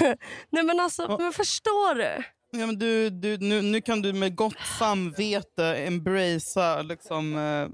Nej 0.50 0.62
men 0.62 0.80
alltså, 0.80 1.16
men 1.20 1.32
förstår 1.32 1.94
du? 1.94 2.22
Ja, 2.50 2.66
men 2.66 2.78
du, 2.78 3.10
du, 3.10 3.38
nu, 3.38 3.62
nu 3.62 3.80
kan 3.80 4.02
du 4.02 4.12
med 4.12 4.36
gott 4.36 4.58
samvete 4.78 5.74
embracea 5.76 6.82
liksom, 6.82 7.36
eh, 7.36 7.68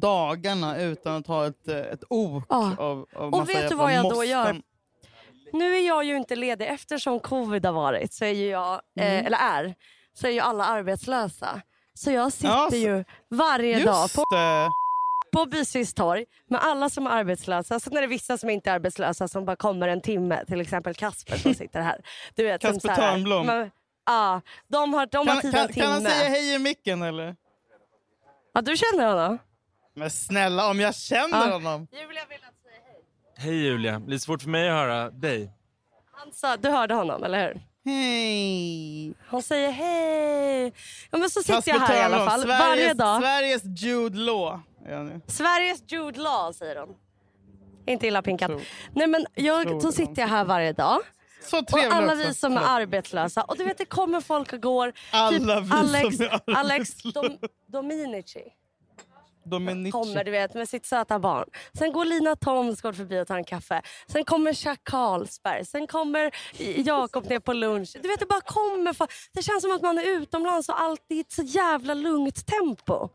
dagarna 0.00 0.80
utan 0.80 1.14
att 1.16 1.26
ha 1.26 1.46
ett, 1.46 1.68
eh, 1.68 1.76
ett 1.78 2.02
ok 2.10 2.44
Ja. 2.48 2.76
av, 2.78 3.06
av 3.16 3.34
Och 3.34 3.48
vet 3.48 3.68
du 3.68 3.74
vad 3.74 3.92
jag 3.94 4.04
då 4.04 4.08
måsten. 4.10 4.28
gör? 4.28 4.62
Nu 5.52 5.76
är 5.76 5.86
jag 5.86 6.04
ju 6.04 6.16
inte 6.16 6.36
ledig 6.36 6.66
eftersom 6.68 7.20
covid 7.20 7.66
har 7.66 7.72
varit, 7.72 8.12
så 8.12 8.24
är 8.24 8.50
jag, 8.50 8.80
Mm. 9.00 9.08
eh, 9.20 9.26
eller 9.26 9.38
är, 9.38 9.74
så 10.14 10.26
är 10.26 10.30
ju 10.30 10.40
alla 10.40 10.64
arbetslösa. 10.64 11.62
Så 11.94 12.10
jag 12.10 12.32
sitter 12.32 12.48
Ja, 12.48 12.68
så- 12.70 12.76
ju 12.76 13.04
varje 13.30 13.84
dag 13.84 14.08
på, 14.14 14.24
det! 14.30 14.68
På 15.32 15.46
Bysys 15.46 15.94
torg 15.94 16.24
med 16.46 16.60
alla 16.62 16.90
som 16.90 17.06
är 17.06 17.10
arbetslösa. 17.10 17.80
Sen 17.80 17.96
är 17.96 18.00
det 18.00 18.06
vissa 18.06 18.38
som 18.38 18.50
inte 18.50 18.70
är 18.70 18.74
arbetslösa 18.74 19.28
som 19.28 19.44
bara 19.44 19.56
kommer 19.56 19.88
en 19.88 20.00
timme. 20.00 20.44
Till 20.46 20.60
exempel 20.60 20.94
Kasper 20.94 21.36
som 21.36 21.54
sitter 21.60 21.80
här. 21.80 22.00
Du 22.34 22.44
vet, 22.44 22.60
Kasper 22.62 22.88
här- 22.88 22.96
Törnblom. 23.12 23.70
Ja, 24.06 24.40
de 24.68 24.94
har, 24.94 25.06
de 25.06 25.28
har 25.28 25.34
Kan, 25.34 25.40
tid 25.42 25.52
kan, 25.54 25.60
en 25.66 25.72
timme. 25.72 25.84
kan 25.86 25.92
han 25.92 26.02
säga 26.02 26.28
hej 26.28 26.54
i 26.54 26.58
micken 26.58 27.02
eller? 27.02 27.36
Ja, 28.54 28.60
du 28.60 28.76
känner 28.76 29.06
honom? 29.06 29.38
Men 29.94 30.10
snälla, 30.10 30.70
om 30.70 30.80
jag 30.80 30.94
känner 30.94 31.46
Ja. 31.46 31.52
honom. 31.52 31.86
Julia 31.92 32.08
vill 32.28 32.38
att 32.48 32.62
säga 32.62 32.80
hej. 32.86 33.02
Hej 33.36 33.64
Julia, 33.64 33.98
lite 34.06 34.24
svårt 34.24 34.42
för 34.42 34.48
mig 34.50 34.68
att 34.68 34.74
höra 34.74 35.10
dig. 35.10 35.50
Han 36.12 36.32
sa, 36.32 36.56
du 36.56 36.68
hörde 36.70 36.94
honom, 36.94 37.24
eller 37.24 37.46
hur? 37.48 37.60
Hej! 37.84 39.14
Han 39.26 39.42
säger 39.42 39.70
hej. 39.70 40.72
Ja, 41.10 41.18
men 41.18 41.30
så 41.30 41.40
sitter 41.40 41.54
Kasper 41.54 41.72
jag 41.72 41.80
här 41.80 41.96
i 41.96 42.00
alla 42.14 42.30
fall 42.30 42.40
Sveriges, 42.40 42.60
varje 42.68 42.94
dag. 42.94 43.20
Sveriges 43.22 43.62
Jude 43.64 44.18
Law. 44.18 44.60
Är. 44.86 45.20
Sveriges 45.30 45.82
Jude 45.92 46.20
Law 46.20 46.52
säger 46.52 46.74
de. 46.74 46.96
Inte 47.86 48.06
illa 48.06 48.22
pinkat. 48.22 48.50
Nej, 48.94 49.06
men 49.06 49.26
jag, 49.34 49.82
så 49.82 49.92
sitter 49.92 50.22
jag 50.22 50.28
här 50.28 50.44
varje 50.44 50.72
dag. 50.72 51.00
Så 51.42 51.58
Och 51.58 51.66
trevlig 51.66 51.90
alla 51.92 52.12
också. 52.12 52.26
vi 52.28 52.34
som 52.34 52.56
är 52.56 52.62
arbetslösa. 52.64 53.42
Och 53.42 53.56
du 53.56 53.64
vet 53.64 53.78
det 53.78 53.84
kommer 53.84 54.20
folk 54.20 54.52
och 54.52 54.62
går. 54.62 54.92
Alla 55.12 55.60
vi 55.60 55.72
Alex, 55.72 56.16
som 56.16 56.26
är 56.26 56.40
Alex. 56.56 57.02
Dom, 57.02 57.38
Dominici. 57.66 58.42
Dominici. 59.44 59.90
kommer 59.90 60.24
du 60.24 60.30
vet 60.30 60.54
med 60.54 60.68
sitt 60.68 60.86
söta 60.86 61.18
barn. 61.18 61.48
Sen 61.78 61.92
går 61.92 62.04
Lina 62.04 62.36
Thomsgård 62.36 62.96
förbi 62.96 63.20
och 63.20 63.26
tar 63.26 63.36
en 63.36 63.44
kaffe. 63.44 63.82
Sen 64.06 64.24
kommer 64.24 64.66
Jack 64.66 64.80
Carlsberg. 64.84 65.64
Sen 65.64 65.86
kommer 65.86 66.30
Jakob 66.86 67.28
ner 67.28 67.38
på 67.40 67.52
lunch. 67.52 67.96
Du 68.02 68.08
vet 68.08 68.20
det 68.20 68.26
bara 68.26 68.40
kommer. 68.40 68.96
Det 69.34 69.42
känns 69.42 69.62
som 69.62 69.72
att 69.72 69.82
man 69.82 69.98
är 69.98 70.02
utomlands 70.02 70.68
och 70.68 70.80
allt 70.80 71.04
i 71.08 71.20
ett 71.20 71.32
så 71.32 71.42
jävla 71.42 71.94
lugnt 71.94 72.46
tempo. 72.46 73.08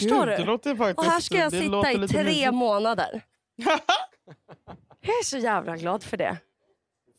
Förstår 0.00 0.26
Gud, 0.26 0.28
du? 0.28 0.36
Det 0.36 0.44
låter 0.44 0.76
faktiskt, 0.76 0.98
och 0.98 1.04
här 1.04 1.20
ska 1.20 1.36
jag 1.36 1.52
sitta 1.52 1.92
i 1.92 2.08
tre 2.08 2.24
mysigt. 2.24 2.54
månader. 2.54 3.22
Jag 5.00 5.18
är 5.18 5.24
så 5.24 5.38
jävla 5.38 5.76
glad 5.76 6.02
för 6.02 6.16
det. 6.16 6.36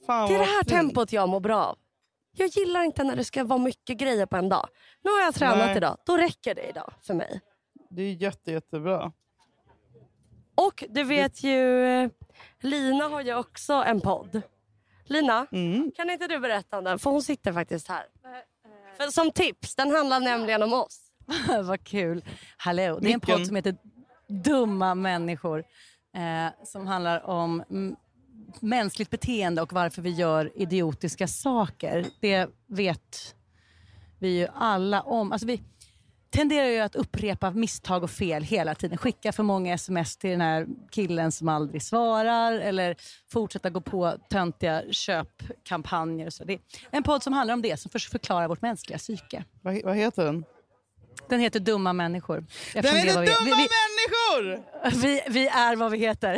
Fan, 0.05 0.29
Det 0.29 0.36
är 0.36 0.39
det 0.39 0.46
här 0.46 0.60
fint. 0.63 0.70
tempot 0.70 1.12
jag 1.13 1.29
mår 1.29 1.39
bra 1.39 1.63
av. 1.65 1.77
Jag 2.38 2.48
gillar 2.48 2.84
inte 2.84 3.03
när 3.03 3.15
det 3.15 3.24
ska 3.25 3.44
vara 3.44 3.60
mycket 3.60 3.98
grejer 3.98 4.25
på 4.25 4.38
en 4.38 4.50
dag. 4.50 4.67
Nu 5.03 5.12
har 5.12 5.20
jag 5.22 5.36
tränat 5.36 5.58
Nej. 5.58 5.77
idag. 5.77 5.98
Då 6.05 6.17
räcker 6.17 6.55
det 6.55 6.70
idag 6.70 6.94
för 7.01 7.13
mig. 7.13 7.41
Det 7.89 8.01
är 8.01 8.13
jätte, 8.13 8.51
jättebra. 8.51 9.12
Och 10.55 10.84
du 10.89 11.03
vet 11.03 11.44
ju, 11.44 11.84
eh, 11.86 12.10
Lina 12.60 13.08
har 13.08 13.22
ju 13.22 13.36
också 13.36 13.74
en 13.74 14.01
podd. 14.01 14.41
Lina, 15.05 15.48
Mm. 15.51 15.91
kan 15.96 16.10
inte 16.10 16.27
du 16.27 16.39
berätta 16.39 16.77
om 16.77 16.84
den? 16.84 17.00
För 17.00 17.10
hon 17.10 17.22
sitter 17.24 17.53
faktiskt 17.53 17.88
här. 17.88 18.05
För 18.98 19.08
som 19.08 19.32
tips, 19.32 19.75
den 19.75 19.91
handlar 19.91 20.20
nämligen 20.20 20.63
om 20.63 20.74
oss. 20.74 21.05
Vad 21.63 21.84
kul. 21.84 22.24
Hallå. 22.58 23.00
Det 23.01 23.10
är 23.10 23.13
en 23.13 23.20
podd 23.20 23.48
som 23.48 23.55
heter 23.55 23.77
Dumma 24.27 24.96
människor. 24.96 25.63
Eh, 26.15 26.65
som 26.65 26.88
handlar 26.88 27.25
om 27.25 27.63
mänskligt 28.60 29.10
beteende 29.10 29.62
och 29.62 29.74
varför 29.74 30.01
vi 30.01 30.10
gör 30.10 30.51
idiotiska 30.55 31.27
saker. 31.27 32.05
Det 32.20 32.50
vet 32.67 33.36
vi 34.20 34.39
ju 34.39 34.48
alla 34.53 35.01
om. 35.01 35.32
Alltså 35.32 35.48
vi 35.48 35.62
tenderar 36.29 36.67
ju 36.67 36.79
att 36.79 36.96
upprepa 36.96 37.51
misstag 37.51 38.03
och 38.03 38.12
fel 38.12 38.44
hela 38.44 38.75
tiden. 38.75 38.98
Skicka 38.98 39.32
för 39.32 39.44
många 39.44 39.74
sms 39.74 40.17
till 40.17 40.29
den 40.29 40.41
här 40.41 40.67
killen 40.91 41.32
som 41.32 41.50
aldrig 41.50 41.84
svarar 41.84 42.53
eller 42.53 42.96
fortsätta 43.32 43.70
gå 43.70 43.82
på 43.82 44.17
töntiga 44.29 44.84
köpkampanjer. 44.91 46.29
Så 46.29 46.44
det 46.44 46.53
är 46.53 46.60
en 46.91 47.03
podd 47.03 47.24
som 47.24 47.34
handlar 47.34 47.53
om 47.53 47.62
det, 47.62 47.77
som 47.79 47.91
försöker 47.91 48.12
förklara 48.12 48.48
vårt 48.48 48.62
mänskliga 48.62 48.98
psyke. 48.98 49.44
Vad, 49.62 49.84
vad 49.84 49.96
heter 49.96 50.25
den? 50.25 50.46
Den 51.29 51.39
heter 51.39 51.60
Dumma 51.60 51.93
människor. 51.93 52.45
Den 52.74 52.84
heter 52.95 53.13
Dumma 53.13 53.25
vi, 53.45 53.51
människor! 53.51 54.63
vi, 55.01 55.22
vi, 55.29 55.48
är 55.48 55.75
vad 55.75 55.91
vi 55.91 55.98
heter. 55.98 56.38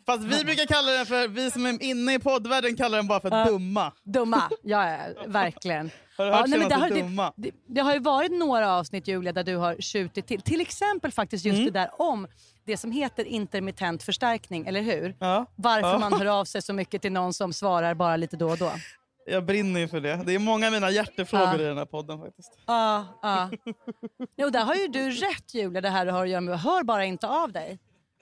Fast 0.06 0.22
vi 0.24 0.44
brukar 0.44 0.66
kalla 0.66 0.92
den 0.92 1.06
för, 1.06 1.28
vi 1.28 1.50
som 1.50 1.66
är 1.66 1.82
inne 1.82 2.14
i 2.14 2.18
poddvärlden 2.18 2.76
kallar 2.76 2.98
den 2.98 3.06
bara 3.08 3.20
för 3.20 3.44
dumma. 3.46 3.92
Dumma, 4.04 4.42
ja, 4.62 4.90
ja 4.90 4.98
verkligen. 5.26 5.90
Har 6.16 6.24
du 6.24 6.30
Ja, 6.30 6.36
hört 6.36 6.48
nej, 6.48 6.58
men 6.58 6.68
det, 6.68 6.74
har, 6.74 6.88
dumma? 6.90 7.32
det, 7.36 7.50
det, 7.50 7.56
det 7.74 7.80
har 7.80 7.92
ju 7.92 7.98
varit 8.00 8.32
några 8.32 8.72
avsnitt 8.76 9.08
Julia 9.08 9.32
där 9.32 9.44
du 9.44 9.56
har 9.56 9.76
tjutit 9.80 10.26
till. 10.26 10.40
Till 10.42 10.60
exempel 10.60 11.12
faktiskt 11.12 11.44
just 11.44 11.58
Mm. 11.58 11.72
det 11.72 11.78
där 11.80 11.90
om 12.02 12.26
det 12.66 12.76
som 12.76 12.92
heter 12.92 13.24
intermittent 13.24 14.02
förstärkning, 14.02 14.66
eller 14.66 14.80
hur? 14.82 15.16
Ja. 15.18 15.46
Varför 15.56 15.88
Ja. 15.88 15.98
man 15.98 16.12
hör 16.12 16.26
av 16.26 16.44
sig 16.44 16.62
så 16.62 16.72
mycket 16.72 17.02
till 17.02 17.12
någon 17.12 17.32
som 17.34 17.52
svarar 17.52 17.94
bara 17.94 18.16
lite 18.16 18.36
då 18.36 18.50
och 18.50 18.58
då. 18.58 18.72
Jag 19.26 19.44
brinner 19.46 19.80
ju 19.80 19.88
för 19.88 20.00
det. 20.00 20.22
Det 20.26 20.32
är 20.34 20.38
många 20.38 20.66
av 20.66 20.72
mina 20.72 20.90
hjärtefrågor 20.90 21.46
Ja. 21.46 21.60
i 21.60 21.64
den 21.64 21.78
här 21.78 21.84
podden 21.84 22.20
faktiskt. 22.20 22.58
Ja, 22.66 23.06
ja. 23.22 23.50
Jo, 24.36 24.50
där 24.50 24.64
har 24.64 24.74
ju 24.74 24.88
du 24.88 25.10
rätt 25.10 25.54
Julia, 25.54 25.80
det 25.80 25.88
här 25.88 26.06
du 26.06 26.12
har 26.12 26.22
att 26.22 26.28
göra 26.30 26.40
med. 26.40 26.60
Hör 26.60 26.82
bara 26.82 27.04
inte 27.04 27.28
av 27.28 27.52
dig. 27.52 27.78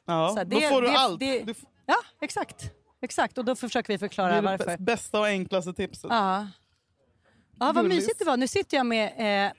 Ja, 0.07 0.35
Så 0.39 0.45
då 0.45 0.61
får 0.61 0.83
du 0.83 0.89
allt. 0.89 1.21
Det, 1.21 1.41
Du 1.43 1.55
ja, 1.87 1.97
exakt. 2.21 2.71
Exakt, 3.03 3.39
och 3.39 3.45
då 3.45 3.57
försöker 3.57 3.89
vi 3.89 3.95
det 3.95 3.99
förklara 3.99 4.33
är 4.33 4.43
det 4.43 4.49
varför. 4.49 4.65
bäst- 4.67 4.79
bästa 4.81 5.19
och 5.21 5.27
enklaste 5.27 5.73
tipset. 5.73 6.11
Ja. 6.11 6.47
Ja, 7.61 7.73
vad 7.75 7.85
mysigt 7.89 8.19
det 8.19 8.25
var. 8.25 8.37
Nu 8.37 8.49
sitter 8.49 8.77
jag 8.77 8.87
med 8.87 9.47
eh, 9.47 9.53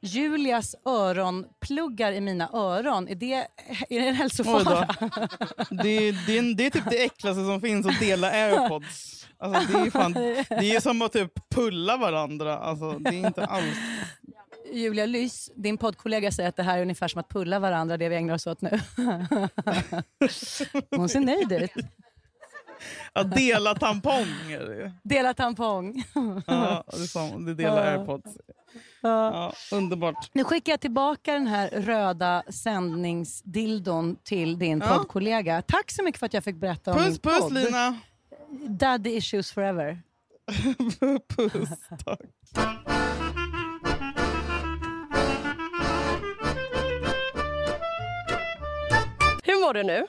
Julias 0.00 0.74
öronpluggar 0.84 2.12
i 2.12 2.20
mina 2.20 2.50
öron. 2.52 3.08
Är 3.08 3.14
det, 3.14 3.34
är 3.88 4.00
det 4.00 4.08
en 4.08 4.14
hälsofara? 4.14 4.88
Det, 5.70 5.88
är, 5.88 6.26
det, 6.26 6.54
det 6.54 6.66
är 6.66 6.70
typ 6.70 6.90
det 6.90 7.04
äckligaste 7.04 7.44
som 7.44 7.60
finns 7.60 7.86
att 7.86 8.00
dela 8.00 8.30
airpods. 8.30 9.26
Alltså, 9.38 9.78
det, 9.78 9.86
är 9.86 9.90
fan, 9.90 10.12
det 10.48 10.76
är 10.76 10.80
som 10.80 11.02
att 11.02 11.12
typ 11.12 11.32
pulla 11.50 11.96
varandra. 11.96 12.58
Alltså, 12.58 12.92
det 12.92 13.08
är 13.08 13.26
inte 13.26 13.44
alls... 13.44 13.76
Julia 14.72 15.06
Lys, 15.06 15.50
din 15.54 15.78
poddkollega, 15.78 16.32
säger 16.32 16.48
att 16.48 16.56
det 16.56 16.62
här 16.62 16.78
är 16.78 16.82
ungefär 16.82 17.08
som 17.08 17.20
att 17.20 17.28
pulla 17.28 17.58
varandra, 17.58 17.96
det 17.96 18.08
vi 18.08 18.16
ägnar 18.16 18.34
oss 18.34 18.46
åt 18.46 18.60
nu. 18.60 18.80
Hon 20.90 21.08
ser 21.08 21.20
nöjd 21.20 21.52
ut. 21.52 21.70
Att 23.12 23.34
dela 23.36 23.74
tamponger. 23.74 24.60
det. 24.60 24.92
Dela 25.02 25.34
tampong. 25.34 26.04
Ja, 26.46 26.84
det 26.92 26.96
som, 27.06 27.44
det 27.44 27.54
delar 27.54 27.84
Ja. 27.92 27.98
airpods. 27.98 28.36
Ja, 29.00 29.52
underbart. 29.72 30.30
Nu 30.32 30.44
skickar 30.44 30.72
jag 30.72 30.80
tillbaka 30.80 31.32
den 31.32 31.46
här 31.46 31.68
röda 31.70 32.42
sändningsdildon 32.48 34.16
till 34.24 34.58
din 34.58 34.78
Ja. 34.78 34.88
poddkollega. 34.96 35.62
Tack 35.62 35.90
så 35.90 36.02
mycket 36.02 36.18
för 36.18 36.26
att 36.26 36.34
jag 36.34 36.44
fick 36.44 36.56
berätta 36.56 36.90
om 36.92 36.96
Puss 36.98 37.06
min 37.06 37.18
puss 37.18 37.40
podd. 37.40 37.52
Lina! 37.52 37.98
Daddy 38.68 39.10
issues 39.10 39.52
forever. 39.52 40.02
puss, 41.36 41.68
tack. 42.04 42.20
Hur 49.44 49.60
mår 49.66 49.74
du 49.74 49.82
nu? 49.82 50.06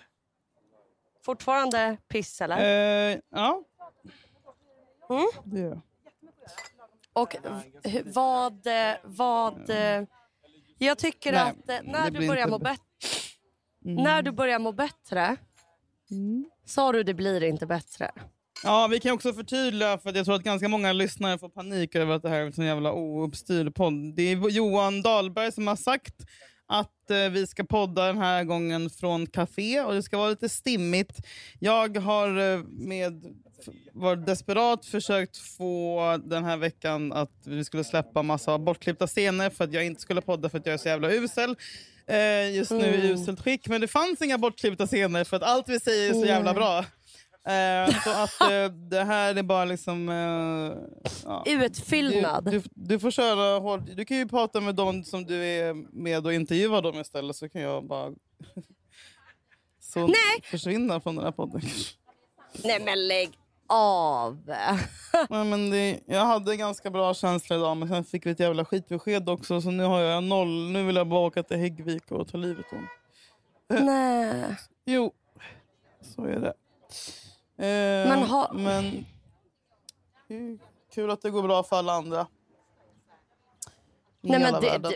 Fortfarande 1.27 1.97
piss 2.07 2.41
eller? 2.41 2.57
Eh, 3.11 3.19
ja. 3.29 3.63
Mm. 5.09 5.25
Det 5.43 5.59
gör 5.59 5.69
jag. 5.69 5.81
Och 7.13 7.35
v- 7.83 8.01
vad... 8.05 8.67
vad 9.03 9.69
eh, 9.69 10.03
jag 10.77 10.97
tycker 10.97 11.31
Nej, 11.31 11.41
att 11.41 11.69
eh, 11.69 11.77
när 11.83 12.11
du 12.11 12.27
börjar 12.27 12.47
må 12.47 12.59
bättre. 12.59 12.77
bättre... 13.83 14.03
När 14.03 14.21
du 14.21 14.31
börjar 14.31 14.59
må 14.59 14.71
bättre, 14.71 15.35
Mm. 16.11 16.45
sa 16.65 16.91
du 16.91 17.03
det 17.03 17.13
blir 17.13 17.43
inte 17.43 17.65
bättre. 17.65 18.11
Ja, 18.63 18.87
vi 18.91 18.99
kan 18.99 19.11
också 19.11 19.33
förtydliga, 19.33 19.97
för 19.97 20.13
jag 20.15 20.25
tror 20.25 20.35
att 20.35 20.43
ganska 20.43 20.67
många 20.67 20.93
lyssnare 20.93 21.39
får 21.39 21.49
panik 21.49 21.95
över 21.95 22.15
att 22.15 22.21
det 22.21 22.29
här 22.29 22.37
är 22.41 22.45
en 22.45 22.53
sån 22.53 22.65
jävla 22.65 22.93
ouppstyrd 22.93 23.75
podd. 23.75 24.15
Det 24.15 24.21
är 24.23 24.49
Johan 24.49 25.01
Dahlberg 25.01 25.51
som 25.51 25.67
har 25.67 25.75
sagt 25.75 26.15
att 26.67 27.11
eh, 27.11 27.29
vi 27.29 27.47
ska 27.47 27.63
podda 27.63 28.07
den 28.07 28.17
här 28.17 28.43
gången 28.43 28.89
från 28.89 29.27
café 29.27 29.81
och 29.81 29.93
det 29.93 30.03
ska 30.03 30.17
vara 30.17 30.29
lite 30.29 30.49
stimmigt. 30.49 31.17
Jag 31.59 31.97
har 31.97 32.53
eh, 32.53 32.63
med 32.63 33.35
varit 33.93 34.25
desperat 34.25 34.85
försökt 34.85 35.37
få 35.37 36.19
den 36.23 36.43
här 36.43 36.57
veckan 36.57 37.13
att 37.13 37.31
vi 37.45 37.63
skulle 37.63 37.83
släppa 37.83 38.23
massa 38.23 38.57
bortklippta 38.57 39.07
scener 39.07 39.49
för 39.49 39.63
att 39.63 39.73
jag 39.73 39.85
inte 39.85 40.01
skulle 40.01 40.21
podda 40.21 40.49
för 40.49 40.57
att 40.57 40.65
jag 40.65 40.73
är 40.73 40.77
så 40.77 40.87
jävla 40.87 41.11
usel. 41.11 41.55
Eh, 42.07 42.55
just 42.55 42.71
nu 42.71 42.85
i 42.85 43.11
uselt 43.11 43.41
skick, 43.41 43.67
men 43.67 43.81
det 43.81 43.87
fanns 43.87 44.21
inga 44.21 44.37
bortklippta 44.37 44.87
scener 44.87 45.23
för 45.23 45.37
att 45.37 45.43
allt 45.43 45.69
vi 45.69 45.79
säger 45.79 46.09
är 46.09 46.13
så 46.13 46.25
jävla 46.25 46.53
bra. 46.53 46.85
Eh, 47.47 48.01
så 48.03 48.09
att 48.09 48.41
eh, 48.41 48.71
det 48.71 49.03
här 49.03 49.35
är 49.35 49.43
bara 49.43 49.65
liksom... 49.65 50.09
Eh, 50.09 50.99
ja. 51.25 51.43
Utfyllnad. 51.45 52.45
Du, 52.45 52.51
du, 52.51 52.63
du 52.73 52.99
får 52.99 53.11
köra 53.11 53.59
hårt. 53.59 53.81
Du 53.85 54.05
kan 54.05 54.17
ju 54.17 54.27
prata 54.27 54.61
med 54.61 54.75
dem 54.75 55.03
som 55.03 55.25
du 55.25 55.45
är 55.45 55.73
med 55.73 56.25
och 56.25 56.33
intervjua 56.33 56.81
dem 56.81 56.99
istället 56.99 57.35
så 57.35 57.49
kan 57.49 57.61
jag 57.61 57.85
bara 57.85 58.11
så 59.81 59.99
Nej. 59.99 60.41
försvinna 60.43 60.99
från 60.99 61.15
den 61.15 61.25
här 61.25 61.31
podden. 61.31 61.61
Nej 62.63 62.79
men 62.85 63.07
lägg 63.07 63.29
av. 63.67 64.43
Nej, 65.29 65.45
men 65.45 65.69
det, 65.69 65.99
jag 66.05 66.25
hade 66.25 66.55
ganska 66.55 66.89
bra 66.89 67.13
känsla 67.13 67.55
idag 67.55 67.77
men 67.77 67.87
sen 67.87 68.03
fick 68.03 68.25
vi 68.25 68.31
ett 68.31 68.39
jävla 68.39 68.65
skitbesked 68.65 69.29
också 69.29 69.61
så 69.61 69.71
nu 69.71 69.83
har 69.83 69.99
jag 69.99 70.23
noll. 70.23 70.71
Nu 70.71 70.83
vill 70.85 70.95
jag 70.95 71.07
bara 71.07 71.19
åka 71.27 71.43
till 71.43 71.57
Häggvik 71.57 72.11
och 72.11 72.27
ta 72.27 72.37
livet 72.37 72.65
av. 72.73 72.85
Nej. 73.85 74.55
Jo, 74.85 75.11
så 76.01 76.23
är 76.25 76.39
det. 76.39 76.53
Eh, 77.57 77.63
Men 78.09 78.23
ha- 78.23 78.51
men 78.53 79.05
det 80.27 80.57
kul 80.93 81.11
att 81.11 81.21
det 81.21 81.29
går 81.29 81.43
bra 81.43 81.63
för 81.63 81.75
alla 81.75 81.93
andra. 81.93 82.27
I 84.21 84.29
Nej 84.29 84.39
men, 84.39 84.41
hela 84.45 84.59
det, 84.59 84.67
världen. 84.69 84.91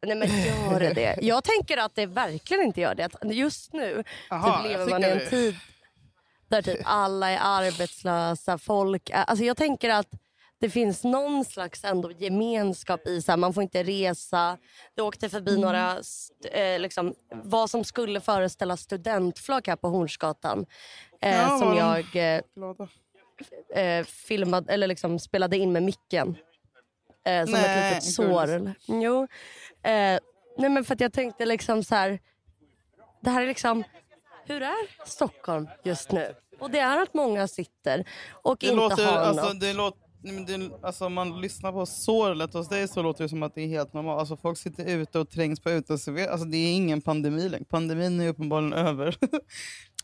det, 0.00 0.14
nej 0.14 0.16
men 0.16 0.28
gör 0.72 0.80
det 0.80 0.92
det? 0.94 1.18
Jag 1.22 1.44
tänker 1.44 1.76
att 1.78 1.94
det 1.94 2.06
verkligen 2.06 2.62
inte 2.64 2.80
gör 2.80 2.94
det. 2.94 3.08
Just 3.22 3.72
nu 3.72 4.04
Jaha, 4.30 4.62
typ 4.62 4.70
lever 4.72 4.86
man 4.90 5.04
i 5.04 5.06
en 5.06 5.18
det. 5.18 5.30
tid 5.30 5.56
där 6.48 6.62
typ 6.62 6.80
alla 6.84 7.30
är 7.30 7.38
arbetslösa. 7.42 8.58
Folk 8.58 9.10
är, 9.10 9.24
alltså 9.24 9.44
jag 9.44 9.56
tänker 9.56 9.90
att 9.90 10.08
det 10.58 10.70
finns 10.70 11.04
någon 11.04 11.44
slags 11.44 11.84
ändå 11.84 12.10
gemenskap 12.10 13.06
i 13.06 13.22
så 13.22 13.32
här, 13.32 13.36
man 13.36 13.54
får 13.54 13.62
inte 13.62 13.82
resa. 13.82 14.58
Det 14.94 15.02
åkte 15.02 15.28
förbi 15.28 15.50
Mm. 15.50 15.60
några, 15.62 15.98
eh, 16.52 16.80
liksom, 16.80 17.14
vad 17.30 17.70
som 17.70 17.84
skulle 17.84 18.20
föreställa 18.20 18.76
studentflak 18.76 19.66
här 19.66 19.76
på 19.76 19.88
Hornsgatan. 19.88 20.66
Eh, 21.22 21.36
Ja, 21.36 21.48
som 21.58 21.68
vad 21.68 21.76
de- 21.76 22.04
jag 22.14 22.38
eh, 23.76 23.84
eh, 23.98 24.04
filmade, 24.04 24.72
eller 24.72 24.86
liksom 24.86 25.18
spelade 25.18 25.56
in 25.56 25.72
med 25.72 25.82
micken. 25.82 26.36
Eh, 27.24 27.44
som 27.44 27.52
Nej, 27.52 27.88
ett 27.88 27.94
litet 27.94 28.14
sår. 28.14 28.46
roligt. 28.46 28.76
Jo. 28.86 29.22
Eh, 29.82 30.18
nej 30.58 30.70
men 30.70 30.84
för 30.84 30.94
att 30.94 31.00
jag 31.00 31.12
tänkte 31.12 31.46
liksom 31.46 31.84
så 31.84 31.94
här. 31.94 32.18
Det 33.20 33.30
här 33.30 33.42
är 33.42 33.46
liksom, 33.46 33.84
hur 34.46 34.62
är 34.62 35.06
Stockholm 35.06 35.68
just 35.84 36.12
nu? 36.12 36.34
Och 36.58 36.70
det 36.70 36.78
är 36.78 37.02
att 37.02 37.14
många 37.14 37.48
sitter 37.48 38.04
och 38.32 38.56
Det 38.60 38.66
inte 38.66 38.76
låter, 38.76 39.06
har 39.06 39.18
alltså, 39.18 39.44
något. 39.48 39.60
det, 39.60 39.72
låter, 39.72 40.01
Nej, 40.24 40.34
men 40.34 40.44
det, 40.46 40.70
alltså, 40.82 41.08
man 41.08 41.40
lyssnar 41.40 41.72
på 41.72 41.86
sorlet 41.86 42.54
hos 42.54 42.68
dig 42.68 42.88
så 42.88 43.02
låter 43.02 43.24
det 43.24 43.28
som 43.28 43.42
att 43.42 43.54
det 43.54 43.62
är 43.62 43.68
helt 43.68 43.92
normalt. 43.92 44.20
Alltså, 44.20 44.36
folk 44.36 44.58
sitter 44.58 44.86
ute 44.86 45.18
och 45.18 45.30
trängs 45.30 45.60
på 45.60 45.70
uteserveringar. 45.70 46.32
Alltså, 46.32 46.46
det 46.46 46.56
är 46.56 46.72
ingen 46.74 47.00
pandemi 47.00 47.48
längre. 47.48 47.64
Pandemin 47.64 48.20
är 48.20 48.28
uppenbarligen 48.28 48.72
över. 48.72 49.16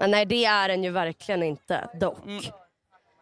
Nej, 0.09 0.27
det 0.27 0.45
är 0.45 0.69
den 0.69 0.85
ju 0.85 0.91
verkligen 0.91 1.43
inte 1.43 1.91
dock. 2.01 2.27
Mm. 2.27 2.43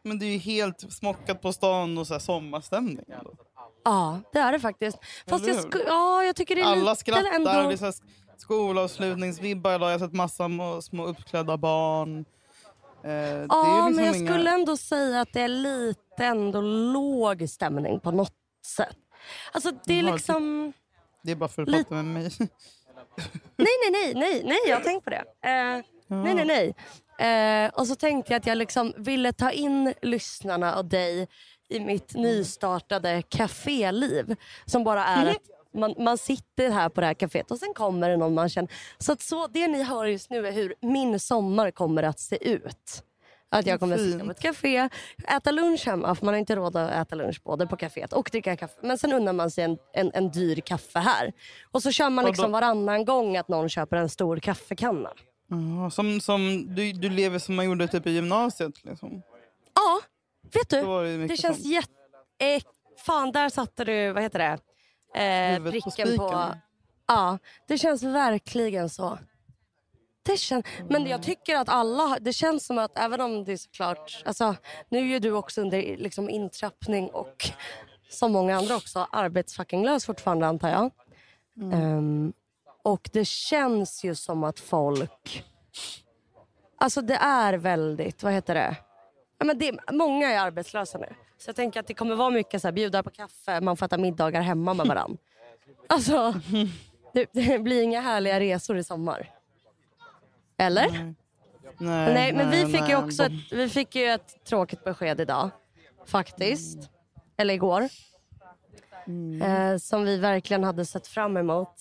men 0.02 0.18
det 0.18 0.26
är 0.26 0.30
ju 0.30 0.38
helt 0.38 0.92
smockat 0.92 1.42
på 1.42 1.52
stan 1.52 1.98
och 1.98 2.06
så 2.06 2.14
här 2.14 2.18
sommarstämning. 2.18 3.04
Ja, 3.84 4.20
det 4.32 4.38
är 4.38 4.52
det 4.52 4.60
faktiskt. 4.60 4.98
Fast 5.28 5.46
jag, 5.46 5.56
ja, 5.86 6.24
jag 6.24 6.36
tycker 6.36 6.54
det 6.56 6.60
är 6.62 6.66
Alla 6.66 6.94
skrattar. 6.94 7.34
ändå... 7.34 7.50
Det 7.50 7.72
är 7.72 7.76
så 7.76 7.84
här 7.84 7.94
skolavslutningsvibbar 8.36 9.74
idag. 9.74 9.92
Jag 9.92 9.98
har 9.98 10.06
sett 10.06 10.12
massa 10.14 10.48
små, 10.82 11.06
uppklädda 11.06 11.56
barn. 11.56 12.24
Eh, 13.04 13.10
Ja, 13.12 13.36
liksom 13.88 13.92
men 13.96 14.04
jag 14.04 14.16
inga- 14.16 14.28
skulle 14.32 14.50
ändå 14.50 14.76
säga 14.76 15.20
att 15.20 15.32
det 15.32 15.40
är 15.40 15.48
lite 15.48 16.00
ändå 16.24 16.60
låg 16.60 17.48
stämning 17.48 18.00
på 18.00 18.10
något 18.10 18.34
sätt. 18.66 18.96
Alltså 19.52 19.72
det 19.84 19.98
är 19.98 20.02
liksom... 20.02 20.72
Det 21.22 21.32
är 21.32 21.36
bara 21.36 21.48
för 21.48 21.62
att 21.62 21.68
prata 21.68 21.94
med 21.94 22.04
mig. 22.04 22.30
Nej, 23.56 23.68
nej, 23.82 23.90
nej, 23.92 24.14
nej, 24.14 24.42
nej, 24.44 24.58
jag 24.68 24.76
har 24.76 24.82
tänkt 24.82 25.04
på 25.04 25.10
det. 25.10 25.24
Eh, 25.42 25.82
nej, 26.06 26.34
nej, 26.34 26.44
nej. 26.44 26.74
Eh, 27.18 27.70
och 27.74 27.86
så 27.86 27.94
tänkte 27.94 28.32
jag 28.32 28.40
att 28.40 28.46
jag 28.46 28.58
liksom 28.58 28.92
ville 28.96 29.32
ta 29.32 29.50
in 29.50 29.94
lyssnarna 30.02 30.78
och 30.78 30.84
dig 30.84 31.28
i 31.68 31.80
mitt 31.80 32.14
nystartade 32.14 33.22
kaféliv. 33.22 34.36
Som 34.66 34.84
bara 34.84 35.04
är 35.04 35.30
att 35.30 35.42
man, 35.74 35.94
man 35.98 36.18
sitter 36.18 36.70
här 36.70 36.88
på 36.88 37.00
det 37.00 37.06
här 37.06 37.14
kaféet 37.14 37.50
och 37.50 37.58
sen 37.58 37.74
kommer 37.74 38.08
det 38.08 38.16
någon 38.16 38.34
man 38.34 38.48
känner. 38.48 38.70
Så, 38.98 39.12
att 39.12 39.22
så 39.22 39.46
det 39.46 39.68
ni 39.68 39.82
hör 39.82 40.04
just 40.04 40.30
nu 40.30 40.46
är 40.46 40.52
hur 40.52 40.74
min 40.80 41.20
sommar 41.20 41.70
kommer 41.70 42.02
att 42.02 42.20
se 42.20 42.48
ut. 42.50 43.02
Att 43.48 43.66
jag 43.66 43.80
kommer 43.80 43.94
att 43.94 44.00
sitta 44.00 44.24
på 44.24 44.30
ett 44.30 44.40
café, 44.40 44.88
äta 45.28 45.50
lunch 45.50 45.86
hemma 45.86 46.14
för 46.14 46.24
man 46.24 46.34
har 46.34 46.38
inte 46.38 46.56
råd 46.56 46.76
att 46.76 46.90
äta 46.90 47.16
lunch 47.16 47.42
både 47.44 47.66
på 47.66 47.76
kaféet 47.76 48.12
och 48.12 48.28
dricka 48.32 48.56
kaffe. 48.56 48.74
Men 48.82 48.98
sen 48.98 49.12
unnar 49.12 49.32
man 49.32 49.50
sig 49.50 49.64
en, 49.64 49.78
en, 49.92 50.10
en 50.14 50.30
dyr 50.30 50.60
kaffe 50.60 50.98
här. 50.98 51.32
Och 51.70 51.82
så 51.82 51.90
kör 51.90 52.10
man 52.10 52.24
liksom 52.24 52.52
varannan 52.52 53.04
gång 53.04 53.36
att 53.36 53.48
någon 53.48 53.68
köper 53.68 53.96
en 53.96 54.08
stor 54.08 54.36
kaffekanna. 54.36 55.10
Ja, 55.48 55.90
som, 55.90 56.20
som, 56.20 56.66
du, 56.74 56.92
du 56.92 57.10
lever 57.10 57.38
som 57.38 57.54
man 57.54 57.64
gjorde 57.64 57.88
typ 57.88 58.06
i 58.06 58.10
gymnasiet. 58.10 58.84
Liksom. 58.84 59.22
Ja, 59.74 60.00
vet 60.54 60.70
du? 60.70 60.80
det, 61.02 61.26
Det 61.26 61.36
känns 61.36 61.64
jätte... 61.64 61.90
Eh, 62.38 62.62
fan, 63.06 63.32
där 63.32 63.48
satte 63.48 63.84
du, 63.84 64.12
vad 64.12 64.22
heter 64.22 64.38
det? 64.38 64.58
Eh, 65.22 65.64
på 65.64 65.70
pricken 65.70 65.92
på... 65.92 66.28
spiken. 66.28 66.56
Ja, 67.08 67.38
det 67.68 67.78
känns 67.78 68.02
verkligen 68.02 68.90
så. 68.90 69.18
Det 70.26 70.36
kän... 70.36 70.62
Men 70.88 71.06
jag 71.06 71.22
tycker 71.22 71.56
att 71.56 71.68
alla, 71.68 72.18
det 72.20 72.32
känns 72.32 72.66
som 72.66 72.78
att 72.78 72.98
även 72.98 73.20
om 73.20 73.44
det 73.44 73.52
är 73.52 73.56
såklart, 73.56 74.22
alltså 74.24 74.54
nu 74.88 74.98
är 74.98 75.02
ju 75.02 75.18
du 75.18 75.32
också 75.32 75.60
under 75.60 75.96
liksom 75.96 76.30
intrappning 76.30 77.08
och 77.08 77.50
som 78.10 78.32
många 78.32 78.56
andra 78.56 78.76
också 78.76 79.08
arbetsfucking-lös 79.12 80.06
fortfarande 80.06 80.46
antar 80.46 80.68
jag. 80.68 80.90
Ehm, 81.72 82.32
och 82.82 83.10
det 83.12 83.24
känns 83.24 84.04
ju 84.04 84.14
som 84.14 84.44
att 84.44 84.60
folk, 84.60 85.44
alltså 86.78 87.00
det 87.00 87.16
är 87.16 87.52
väldigt, 87.54 88.22
vad 88.22 88.32
heter 88.32 88.54
det? 88.54 88.76
Ja, 89.38 89.44
men 89.44 89.58
det 89.58 89.78
många 89.92 90.32
är 90.32 90.40
arbetslösa 90.40 90.98
nu. 90.98 91.14
Så 91.38 91.48
jag 91.48 91.56
tänker 91.56 91.80
att 91.80 91.86
det 91.86 91.94
kommer 91.94 92.14
vara 92.14 92.30
mycket 92.30 92.62
så 92.62 92.68
här, 92.68 92.72
bjuda 92.72 93.02
på 93.02 93.10
kaffe, 93.10 93.60
man 93.60 93.76
får 93.76 93.86
äta 93.86 93.98
middagar 93.98 94.40
hemma 94.40 94.74
med 94.74 94.86
varandra. 94.86 95.18
Alltså, 95.88 96.34
det, 97.14 97.28
det 97.32 97.58
blir 97.58 97.82
inga 97.82 98.00
härliga 98.00 98.40
resor 98.40 98.78
i 98.78 98.84
sommar. 98.84 99.35
Eller? 100.58 101.14
Nej, 101.78 102.14
Nej, 102.14 102.32
men 102.32 102.50
vi 102.50 102.66
fick, 102.66 102.88
ju 102.88 102.94
nej. 102.94 102.96
också 102.96 103.24
ett, 103.24 103.52
vi 103.52 103.68
fick 103.68 103.94
ju 103.94 104.04
ett 104.04 104.44
tråkigt 104.44 104.84
besked 104.84 105.20
idag. 105.20 105.50
Faktiskt. 106.06 106.90
Eller 107.36 107.54
igår. 107.54 107.88
Mm. 109.06 109.42
Eh, 109.42 109.78
som 109.78 110.04
vi 110.04 110.16
verkligen 110.18 110.64
hade 110.64 110.84
sett 110.84 111.06
fram 111.06 111.36
emot. 111.36 111.74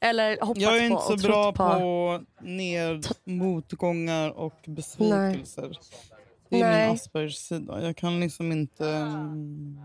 Eller 0.00 0.40
hoppats 0.40 0.60
Jag 0.60 0.76
är 0.76 0.78
på 0.78 0.84
inte 0.84 0.94
och 1.12 1.20
så 1.20 1.28
bra 1.28 1.52
på. 1.52 1.64
på 1.64 2.20
ned, 2.40 3.06
motgångar 3.24 4.30
och 4.30 4.54
besvikelser. 4.66 5.78
Det 6.48 6.60
är 6.60 6.70
Nej. 6.70 6.86
min 6.86 6.94
Aspergers 6.94 7.36
sida. 7.36 7.82
Jag 7.82 7.96
kan 7.96 8.20
liksom 8.20 8.52
inte... 8.52 8.88
mm. 8.88 9.80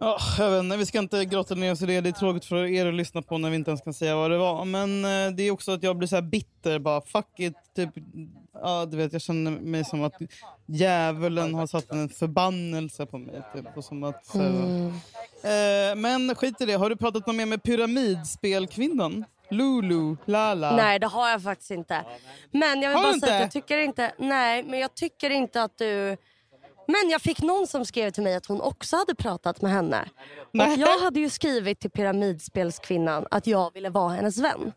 Ja, 0.00 0.18
jag 0.38 0.50
vet 0.50 0.60
inte, 0.64 0.76
vi 0.76 0.86
ska 0.86 0.98
inte 0.98 1.24
grotta 1.24 1.54
ner 1.54 1.72
oss 1.72 1.82
i 1.82 1.86
det. 1.86 2.00
Det 2.00 2.08
är 2.08 2.12
tråkigt 2.12 2.44
för 2.44 2.64
er 2.64 2.86
att 2.86 2.94
lyssna 2.94 3.22
på 3.22 3.38
när 3.38 3.50
vi 3.50 3.56
inte 3.56 3.70
ens 3.70 3.80
kan 3.80 3.94
säga 3.94 4.16
vad 4.16 4.30
det 4.30 4.38
var. 4.38 4.64
Men 4.64 5.04
eh, 5.04 5.30
det 5.34 5.42
är 5.42 5.50
också 5.50 5.72
att 5.72 5.82
jag 5.82 5.96
blir 5.96 6.08
så 6.08 6.14
här 6.16 6.22
bitter. 6.22 6.78
Bara, 6.78 7.00
fuck 7.00 7.40
it. 7.40 7.54
Typ, 7.76 7.90
ja, 8.52 8.86
du 8.86 8.96
vet, 8.96 9.12
jag 9.12 9.22
känner 9.22 9.50
mig 9.50 9.84
som 9.84 10.02
att 10.04 10.14
djävulen 10.66 11.54
har 11.54 11.66
satt 11.66 11.90
en 11.90 12.08
förbannelse 12.08 13.06
på 13.06 13.18
mig. 13.18 13.42
Typ, 13.54 13.76
och 13.76 13.84
som 13.84 14.04
att, 14.04 14.26
så 14.26 14.38
Mm. 14.38 14.92
Eh, 15.42 15.96
men 15.96 16.34
skit 16.34 16.60
i 16.60 16.66
det. 16.66 16.72
Har 16.74 16.90
du 16.90 16.96
pratat 16.96 17.26
något 17.26 17.36
mer 17.36 17.46
med 17.46 17.62
pyramidspelkvinnan? 17.62 19.24
Lulu, 19.50 20.16
Lala? 20.24 20.76
Nej, 20.76 20.98
det 20.98 21.06
har 21.06 21.30
jag 21.30 21.42
faktiskt 21.42 21.70
inte. 21.70 22.04
Men 22.50 22.82
jag 22.82 22.90
vill 22.90 22.96
Har 22.98 23.02
bara 23.02 23.12
säga 23.12 23.14
att 23.14 23.42
inte? 23.42 23.42
jag 23.42 23.50
tycker 23.50 23.78
inte... 23.78 24.12
Nej, 24.18 24.62
men 24.62 24.80
jag 24.80 24.94
tycker 24.94 25.30
inte 25.30 25.62
att 25.62 25.78
du... 25.78 26.16
Men 26.90 27.10
jag 27.10 27.22
fick 27.22 27.42
någon 27.42 27.66
som 27.66 27.84
skrev 27.84 28.10
till 28.10 28.22
mig 28.22 28.34
att 28.34 28.46
hon 28.46 28.60
också 28.60 28.96
hade 28.96 29.14
pratat 29.14 29.62
med 29.62 29.72
henne. 29.72 30.08
Och 30.52 30.78
jag 30.78 30.98
hade 30.98 31.20
ju 31.20 31.30
skrivit 31.30 31.80
till 31.80 31.90
pyramidspelskvinnan 31.90 33.26
att 33.30 33.46
jag 33.46 33.72
ville 33.74 33.90
vara 33.90 34.08
hennes 34.08 34.38
vän. 34.38 34.72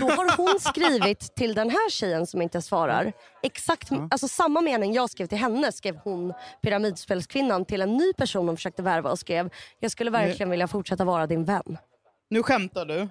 Då 0.00 0.06
har 0.06 0.36
hon 0.36 0.60
skrivit 0.60 1.34
till 1.34 1.54
den 1.54 1.70
här 1.70 1.90
tjejen 1.90 2.26
som 2.26 2.42
inte 2.42 2.62
svarar. 2.62 3.12
Exakt 3.42 3.90
alltså 4.10 4.28
samma 4.28 4.60
mening 4.60 4.92
jag 4.92 5.10
skrev 5.10 5.26
till 5.26 5.38
henne 5.38 5.72
skrev 5.72 5.96
hon 5.96 6.32
pyramidspelskvinnan 6.62 7.64
till 7.64 7.82
en 7.82 7.96
ny 7.96 8.12
person 8.12 8.46
hon 8.48 8.56
försökte 8.56 8.82
värva 8.82 9.10
och 9.10 9.18
skrev 9.18 9.50
jag 9.80 9.90
skulle 9.90 10.10
verkligen 10.10 10.50
vilja 10.50 10.68
fortsätta 10.68 11.04
vara 11.04 11.26
din 11.26 11.44
vän. 11.44 11.78
Nu 12.30 12.42
skämtar 12.42 12.86
du. 12.86 13.08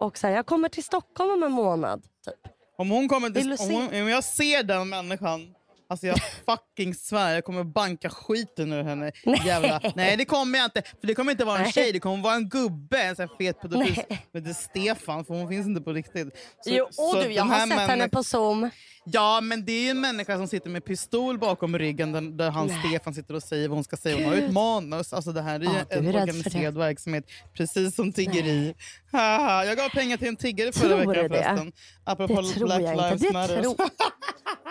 Och 0.00 0.18
så 0.18 0.26
här, 0.26 0.34
jag 0.34 0.46
kommer 0.46 0.68
till 0.68 0.84
Stockholm 0.84 1.30
om 1.30 1.42
en 1.42 1.52
månad. 1.52 2.02
Typ. 2.02 2.52
Om 2.76 2.90
hon 2.90 3.08
kommer 3.08 3.30
till... 3.30 3.52
Om, 3.52 3.70
hon, 3.70 4.02
om 4.02 4.08
jag 4.08 4.24
ser 4.24 4.62
den 4.62 4.88
människan, 4.88 5.54
alltså 5.88 6.06
jag 6.06 6.16
fucking 6.46 6.94
svär, 6.94 7.34
jag 7.34 7.44
kommer 7.44 7.64
banka 7.64 8.10
skiten 8.10 8.72
ur 8.72 8.82
henne. 8.82 9.12
Jävla. 9.46 9.80
Nej 9.94 10.16
det 10.16 10.24
kommer 10.24 10.58
jag 10.58 10.66
inte. 10.66 10.82
För 11.00 11.06
det 11.06 11.14
kommer 11.14 11.32
inte 11.32 11.44
vara 11.44 11.58
en 11.58 11.72
tjej, 11.72 11.92
det 11.92 12.00
kommer 12.00 12.22
vara 12.22 12.34
en 12.34 12.48
gubbe. 12.48 13.02
En 13.02 13.16
sån 13.16 13.28
här 13.28 13.36
fet 13.38 13.60
pedofil. 13.60 14.02
Men 14.32 14.44
det 14.44 14.50
är 14.50 14.54
Stefan, 14.54 15.24
för 15.24 15.34
hon 15.34 15.48
finns 15.48 15.66
inte 15.66 15.80
på 15.80 15.92
riktigt. 15.92 16.28
Så- 16.60 16.70
Jo, 16.70 16.86
så 16.90 17.08
och 17.18 17.24
du, 17.24 17.32
jag 17.32 17.44
har 17.44 17.66
sett 17.66 17.78
henne 17.78 18.08
på 18.08 18.22
Zoom. 18.22 18.70
Ja, 19.06 19.40
men 19.40 19.64
det 19.64 19.72
är 19.72 19.90
en 19.90 20.00
människa 20.00 20.36
som 20.36 20.48
sitter 20.48 20.70
med 20.70 20.84
pistol 20.84 21.38
bakom 21.38 21.78
ryggen 21.78 22.12
där, 22.12 22.20
där 22.20 22.50
han 22.50 22.66
Nej. 22.66 22.78
Stefan 22.88 23.14
sitter 23.14 23.34
och 23.34 23.42
säger 23.42 23.68
vad 23.68 23.76
hon 23.76 23.84
ska 23.84 23.96
säga. 23.96 24.16
Hon 24.16 24.24
har 24.24 24.34
ett 24.34 24.52
manus. 24.52 25.12
Alltså, 25.12 25.32
det 25.32 25.42
här 25.42 25.60
är 25.60 25.64
Ja, 25.64 25.70
är 25.90 25.98
en 25.98 26.06
organiserad 26.06 26.78
verksamhet, 26.78 27.24
precis 27.56 27.94
som 27.96 28.12
tiggeri. 28.12 28.74
Jag 29.12 29.76
gav 29.76 29.88
pengar 29.88 30.16
till 30.16 30.28
en 30.28 30.36
tiggare 30.36 30.72
förra 30.72 30.88
Tror 31.02 31.06
veckan 31.14 31.28
förresten. 31.28 31.72
Apropå 32.04 32.40
Det 32.40 32.48
tror 32.48 32.66
Black 32.66 32.80
jag 32.82 32.92
inte. 32.92 33.04
Lives 33.04 33.20
Det 33.22 33.32
Matter. 33.32 33.62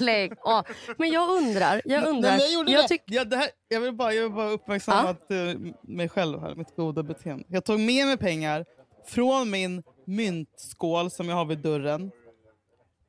Lägg 0.00 0.32
av. 0.40 0.66
Men 0.98 1.10
jag 1.10 1.30
undrar. 1.30 1.82
Jag 1.84 2.08
undrar. 2.08 2.30
Nej, 2.30 2.40
jag 2.40 2.52
gjorde 2.52 2.72
jag 2.72 2.88
det. 2.88 2.98
Ja, 3.06 3.24
det 3.24 3.36
här, 3.36 3.48
jag 3.68 3.80
vill 3.80 3.92
bara, 3.92 4.12
jag 4.12 4.22
vill 4.22 4.32
bara 4.32 4.50
uppmärksamma 4.50 5.08
att, 5.10 5.30
eh, 5.30 5.38
mig 5.82 6.08
själv 6.08 6.40
här, 6.40 6.54
mitt 6.54 6.76
goda 6.76 7.02
beteende. 7.02 7.44
Jag 7.48 7.64
tog 7.64 7.80
med 7.80 8.06
mig 8.06 8.16
pengar 8.16 8.64
från 9.06 9.50
min 9.50 9.82
myntskål 10.06 11.10
som 11.10 11.28
jag 11.28 11.36
har 11.36 11.44
vid 11.44 11.58
dörren. 11.58 12.10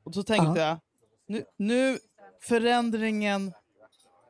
Och 0.04 0.14
så 0.14 0.22
tänkte 0.22 0.60
jag, 0.60 0.78
nu, 1.28 1.44
nu 1.58 1.98
förändringen 2.42 3.52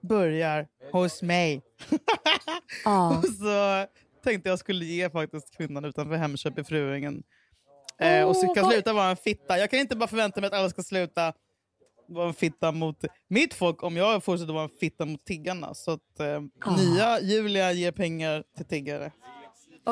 börjar 0.02 0.66
hos 0.92 1.22
mig. 1.22 1.62
Och 3.18 3.24
så 3.24 3.86
tänkte 4.24 4.48
jag 4.48 4.58
skulle 4.58 4.84
ge 4.84 5.10
faktiskt 5.10 5.56
kvinnan 5.56 5.84
utanför 5.84 6.16
Hemköp 6.16 6.58
i 6.58 6.64
Fruängen. 6.64 7.22
Eh, 7.98 8.24
och 8.24 8.36
så 8.36 8.46
kan 8.54 8.70
sluta 8.70 8.92
vara 8.92 9.10
en 9.10 9.16
fitta. 9.16 9.58
Jag 9.58 9.70
kan 9.70 9.78
inte 9.78 9.96
bara 9.96 10.08
förvänta 10.08 10.40
mig 10.40 10.48
att 10.48 10.54
alla 10.54 10.68
ska 10.70 10.82
sluta 10.82 11.32
vara 12.08 12.28
en 12.28 12.34
fitta 12.34 12.72
mot 12.72 13.04
mitt 13.28 13.54
folk 13.54 13.82
om 13.82 13.96
jag 13.96 14.24
fortsätter 14.24 14.52
vara 14.52 14.64
en 14.64 14.70
fitta 14.80 15.04
mot 15.06 15.24
tiggarna. 15.24 15.74
Så 15.74 15.90
att 15.90 16.20
eh, 16.20 16.40
Ah. 16.66 16.76
nya 16.76 17.20
Julia 17.20 17.72
ger 17.72 17.92
pengar 17.92 18.44
till 18.56 18.66
tiggare. 18.66 19.12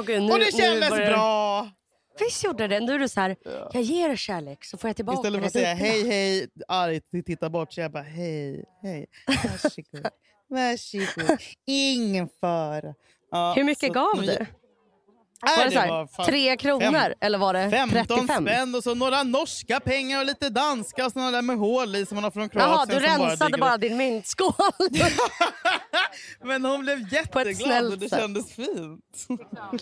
Gud, 0.06 0.22
nu, 0.22 0.32
och 0.32 0.38
det 0.38 0.56
kändes 0.56 0.90
börjar- 0.90 1.10
bra! 1.10 1.70
Visst 2.20 2.44
gjorde 2.44 2.68
det? 2.68 2.80
Nu 2.80 2.92
är 2.94 2.98
du 2.98 3.08
så 3.08 3.20
här, 3.20 3.36
jag 3.72 3.82
ger 3.82 4.16
kärlek 4.16 4.64
så 4.64 4.76
får 4.78 4.88
jag 4.88 4.96
tillbaka 4.96 5.16
Istället 5.18 5.40
för 5.40 5.46
att 5.46 5.52
säga 5.52 5.74
hej 5.74 6.08
hej 6.08 6.48
argt 6.68 7.26
titta 7.26 7.50
bort 7.50 7.72
så 7.72 7.80
jag 7.80 7.92
bara 7.92 8.02
hej 8.02 8.64
hej. 8.82 9.06
Varsågod. 9.26 10.06
Varsågod. 10.48 11.38
Ingen 11.66 12.28
fara. 12.40 12.94
Ja, 13.30 13.52
Hur 13.56 13.64
mycket 13.64 13.92
gav 13.92 14.16
nu- 14.20 14.26
du? 14.26 14.46
Nej, 15.44 15.56
Var 15.58 15.64
det 15.64 15.70
så 15.70 15.80
det 15.80 15.88
var 15.88 16.06
fan 16.06 16.26
tre 16.26 16.56
kronor 16.56 16.92
fem- 16.92 17.12
eller 17.20 17.38
var 17.38 17.52
det 17.54 17.70
15 17.70 18.06
35? 18.18 18.44
spänn 18.44 18.74
och 18.74 18.82
så 18.82 18.94
några 18.94 19.22
norska 19.22 19.80
pengar 19.80 20.18
och 20.20 20.26
lite 20.26 20.48
danska 20.48 21.06
och 21.06 21.12
där 21.12 21.42
med 21.42 21.56
hål 21.58 21.96
i 21.96 22.06
som 22.06 22.14
man 22.14 22.24
har 22.24 22.30
från 22.30 22.48
Kroatien. 22.48 22.70
Jaha, 22.72 22.86
du 22.86 22.98
rensade 22.98 23.58
bara, 23.58 23.74
upp. 23.74 23.80
din 23.80 23.96
myntskål. 23.96 24.52
Men 26.44 26.64
hon 26.64 26.80
blev 26.80 27.12
jätteglad 27.12 27.84
och 27.92 27.98
det 27.98 28.08
kändes 28.08 28.52
fint. 28.52 29.26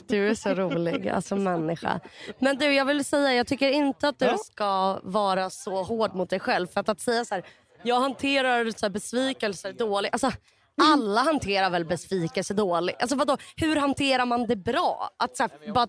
Du 0.08 0.28
är 0.30 0.34
så 0.34 0.54
rolig, 0.54 1.08
alltså 1.08 1.36
människa. 1.36 2.00
Men 2.38 2.56
du, 2.58 2.74
jag 2.74 2.84
vill 2.84 3.04
säga, 3.04 3.34
jag 3.34 3.46
tycker 3.46 3.68
inte 3.68 4.08
att 4.08 4.18
du 4.18 4.24
Ja. 4.24 4.38
ska 4.38 5.00
vara 5.02 5.50
så 5.50 5.82
hård 5.82 6.14
mot 6.14 6.30
dig 6.30 6.40
själv. 6.40 6.66
För 6.66 6.80
att, 6.80 6.88
att 6.88 7.00
säga 7.00 7.24
så 7.24 7.34
här, 7.34 7.44
jag 7.82 8.00
hanterar 8.00 8.70
så 8.70 8.86
här, 8.86 8.90
besvikelser 8.90 9.72
dåligt. 9.72 10.12
Alltså, 10.12 10.32
alla 10.80 11.20
hanterar 11.20 11.70
väl 11.70 11.84
besvikelse 11.84 12.54
dåligt? 12.54 12.96
Alltså, 13.00 13.16
vadå, 13.16 13.36
hur 13.56 13.76
hanterar 13.76 14.26
man 14.26 14.46
det 14.46 14.56
bra? 14.56 15.10
Att, 15.16 15.36
så 15.36 15.42
här, 15.42 15.72
bara, 15.72 15.86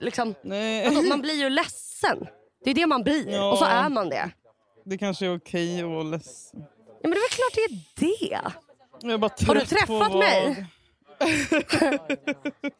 liksom, 0.00 0.34
vadå, 0.84 1.02
man 1.02 1.20
blir 1.20 1.34
ju 1.34 1.48
ledsen. 1.50 2.26
Det 2.64 2.70
är 2.70 2.74
det 2.74 2.86
man 2.86 3.02
blir 3.02 3.30
Ja. 3.30 3.52
och 3.52 3.58
så 3.58 3.64
är 3.64 3.88
man 3.88 4.08
det. 4.08 4.30
Det 4.84 4.98
kanske 4.98 5.26
är 5.26 5.36
okej 5.36 5.82
att 5.82 5.88
vara 5.88 6.02
ledsen. 6.02 6.64
Ja, 7.02 7.08
men 7.08 7.10
det 7.10 7.16
är 7.16 7.20
väl 7.20 7.30
klart 7.30 7.54
det 7.54 7.60
är 7.60 8.30
det. 8.30 8.52
Jag 9.02 9.12
är 9.12 9.18
bara 9.18 9.30
Har 9.46 9.54
du 9.54 9.60
trött 9.60 9.86
på 9.86 9.98
träffat 9.98 10.18
mig? 10.18 10.66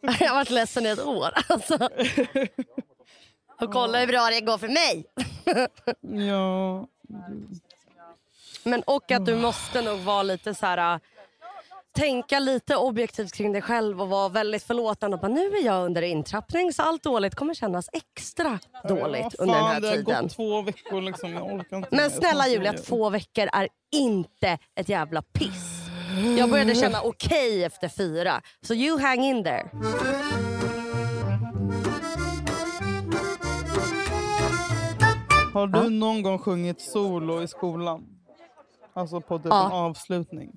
Jag 0.21 0.29
har 0.29 0.35
varit 0.35 0.51
ledsen 0.51 0.87
i 0.87 0.89
ett 0.89 1.07
år. 1.07 1.29
Alltså. 1.49 1.89
Och 3.61 3.73
kolla 3.73 4.01
hur 4.01 4.07
bra 4.07 4.29
det 4.31 4.41
går 4.41 4.59
för 4.59 4.69
mig. 4.69 5.05
Ja. 6.29 6.87
Men 8.65 8.83
och 8.83 9.11
att 9.11 9.27
du 9.27 9.37
måste 9.37 9.83
nog 9.83 9.99
vara 9.99 10.23
lite 10.23 10.55
så 10.55 10.67
här... 10.67 10.95
äh, 10.95 11.01
Tänka 11.95 12.39
lite 12.39 12.77
objektivt 12.77 13.33
kring 13.33 13.53
dig 13.53 13.63
själv 13.63 14.03
och 14.03 14.09
vara 14.09 14.29
väldigt 14.29 14.63
förlåtande. 14.63 15.17
Bara, 15.17 15.29
nu 15.29 15.41
är 15.47 15.65
jag 15.65 15.85
under 15.85 16.03
intrappning 16.03 16.73
så 16.73 16.83
allt 16.83 17.03
dåligt 17.03 17.35
kommer 17.35 17.55
kännas 17.55 17.89
extra 17.93 18.59
dåligt 18.89 19.23
Vad 19.39 19.41
under 19.41 19.55
den 19.55 19.65
fan, 19.65 19.73
här 19.73 19.81
det 19.81 19.87
har 19.89 19.95
tiden. 19.97 20.23
gått 20.23 20.33
två 20.37 20.63
veckor 20.63 21.01
liksom. 21.01 21.33
Jag 21.33 21.53
orkar 21.55 21.77
inte 21.77 21.89
Men 21.97 22.11
snälla 22.11 22.49
Julia, 22.49 22.73
det- 22.73 22.79
två 22.79 23.11
veckor 23.11 23.49
är 23.53 23.69
inte 23.95 24.59
ett 24.81 24.89
jävla 24.89 25.23
piss. 25.23 25.79
Jag 26.39 26.51
började 26.51 26.75
känna 26.75 27.01
okej 27.03 27.65
efter 27.65 27.89
fyra. 27.89 28.41
Så 28.61 28.75
you 28.75 29.01
hang 29.01 29.25
in 29.25 29.45
there. 29.45 29.71
Har 35.55 35.67
du 35.67 35.79
Ja. 35.79 35.89
någon 35.89 36.23
gång 36.23 36.39
sjungit 36.39 36.81
solo 36.81 37.43
i 37.43 37.49
skolan? 37.49 38.07
Alltså 38.95 39.21
på 39.21 39.39
typ 39.39 39.47
Ja. 39.47 39.67
en 39.67 39.73
avslutning? 39.73 40.53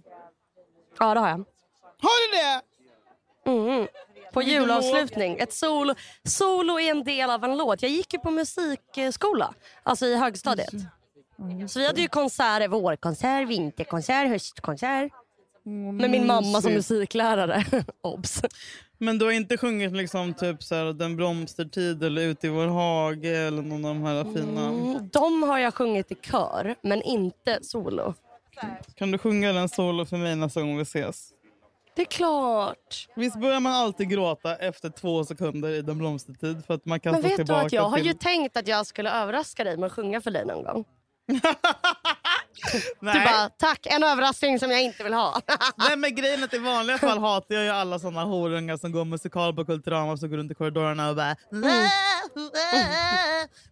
Ja, 1.00 1.14
det 1.14 1.20
har 1.20 1.30
jag. 1.30 1.46
Har 2.02 2.32
du 2.32 2.38
det? 2.38 2.62
Mm. 3.52 3.88
På 4.34 4.42
julavslutning. 4.42 5.38
Ett 5.40 5.54
solo. 5.54 5.96
solo 6.24 6.80
är 6.80 6.92
en 6.92 7.04
del 7.04 7.30
av 7.30 7.44
en 7.44 7.58
låt. 7.58 7.82
Jag 7.82 7.92
gick 7.92 8.14
ju 8.14 8.20
på 8.20 8.32
musikskola, 8.32 9.54
alltså 9.84 10.06
i 10.06 10.16
högstadiet. 10.16 10.74
Så 11.70 11.80
vi 11.80 11.88
hade 11.88 12.02
ju 12.02 12.08
konserter, 12.08 12.68
vårkonsert, 12.68 13.48
vinterkonsert, 13.48 14.28
höstkonsert. 14.28 15.12
Med 15.94 16.10
min 16.10 16.28
mamma 16.28 16.62
som 16.62 16.74
musiklärare. 16.74 17.66
Obs. 18.02 18.42
Men 18.98 19.18
du 19.18 19.26
har 19.26 19.32
inte 19.32 19.58
sjungit 19.58 19.92
liksom 19.92 20.34
typ 20.34 20.64
så 20.64 20.76
här, 20.76 20.94
Den 20.94 21.16
blomstertid 21.16 22.04
eller 22.04 22.22
Ut 22.22 22.44
i 22.44 22.48
vår 22.50 22.68
hage 22.68 23.38
eller 23.48 23.62
någon 23.62 23.86
av 23.86 23.96
de 23.96 24.04
här 24.04 24.24
fina? 24.24 24.62
Mm, 24.68 25.10
De 25.14 25.44
har 25.44 25.60
jag 25.60 25.74
sjungit 25.74 26.12
i 26.12 26.16
kör, 26.16 26.76
men 26.82 27.02
inte 27.02 27.60
solo. 27.62 28.14
Kan 28.96 29.12
du 29.12 29.18
sjunga 29.18 29.54
den 29.54 29.70
solo 29.70 30.06
för 30.06 30.18
mig 30.18 30.36
nästa 30.36 30.62
gång 30.62 30.78
vi 30.78 30.82
ses? 30.82 31.32
Det 31.96 32.02
är 32.02 32.06
klart. 32.06 33.08
Visst 33.16 33.40
börjar 33.40 33.60
man 33.60 33.74
alltid 33.74 34.10
gråta 34.10 34.56
efter 34.56 34.90
två 34.90 35.26
sekunder 35.26 35.70
i 35.70 35.82
Den 35.82 35.98
blomstertid 35.98 36.66
för 36.66 36.74
att 36.74 36.86
man 36.86 37.00
Men 37.04 37.14
kastas 37.14 37.24
vet 37.24 37.32
du 37.32 37.36
tillbaka 37.36 37.66
att 37.66 37.74
jag 37.74 37.90
har 37.90 37.98
till... 37.98 38.08
ju 38.08 38.14
tänkt 38.14 38.58
att 38.58 38.68
jag 38.68 38.86
skulle 38.86 39.12
överraska 39.12 39.64
dig 39.64 39.78
med 39.78 39.88
att 39.88 39.94
sjunga 39.94 40.22
för 40.22 40.32
dig 40.32 40.46
någon 40.46 40.64
gång. 40.64 40.86
Nej. 43.00 43.20
Du 43.20 43.26
bara, 43.26 43.50
tack, 43.50 43.86
en 43.86 44.04
överraskning 44.04 44.60
som 44.60 44.72
jag 44.72 44.82
inte 44.82 45.04
vill 45.04 45.14
ha. 45.14 45.42
Nej 45.76 45.98
men 45.98 46.16
grejen 46.16 46.44
att 46.44 46.54
i 46.54 46.58
vanliga 46.58 46.98
fall 46.98 47.20
hatar 47.20 47.56
jag 47.56 47.64
ju 47.64 47.70
alla 47.70 48.00
såna 48.00 48.24
horungar 48.24 48.78
som 48.78 48.92
går 48.92 49.06
musikal 49.06 49.56
på 49.56 49.66
Kulturama 49.66 50.18
så 50.18 50.28
går 50.28 50.38
runt 50.38 50.52
i 50.52 50.56
korridorerna 50.56 51.10
och 51.10 51.16
bara... 51.16 51.36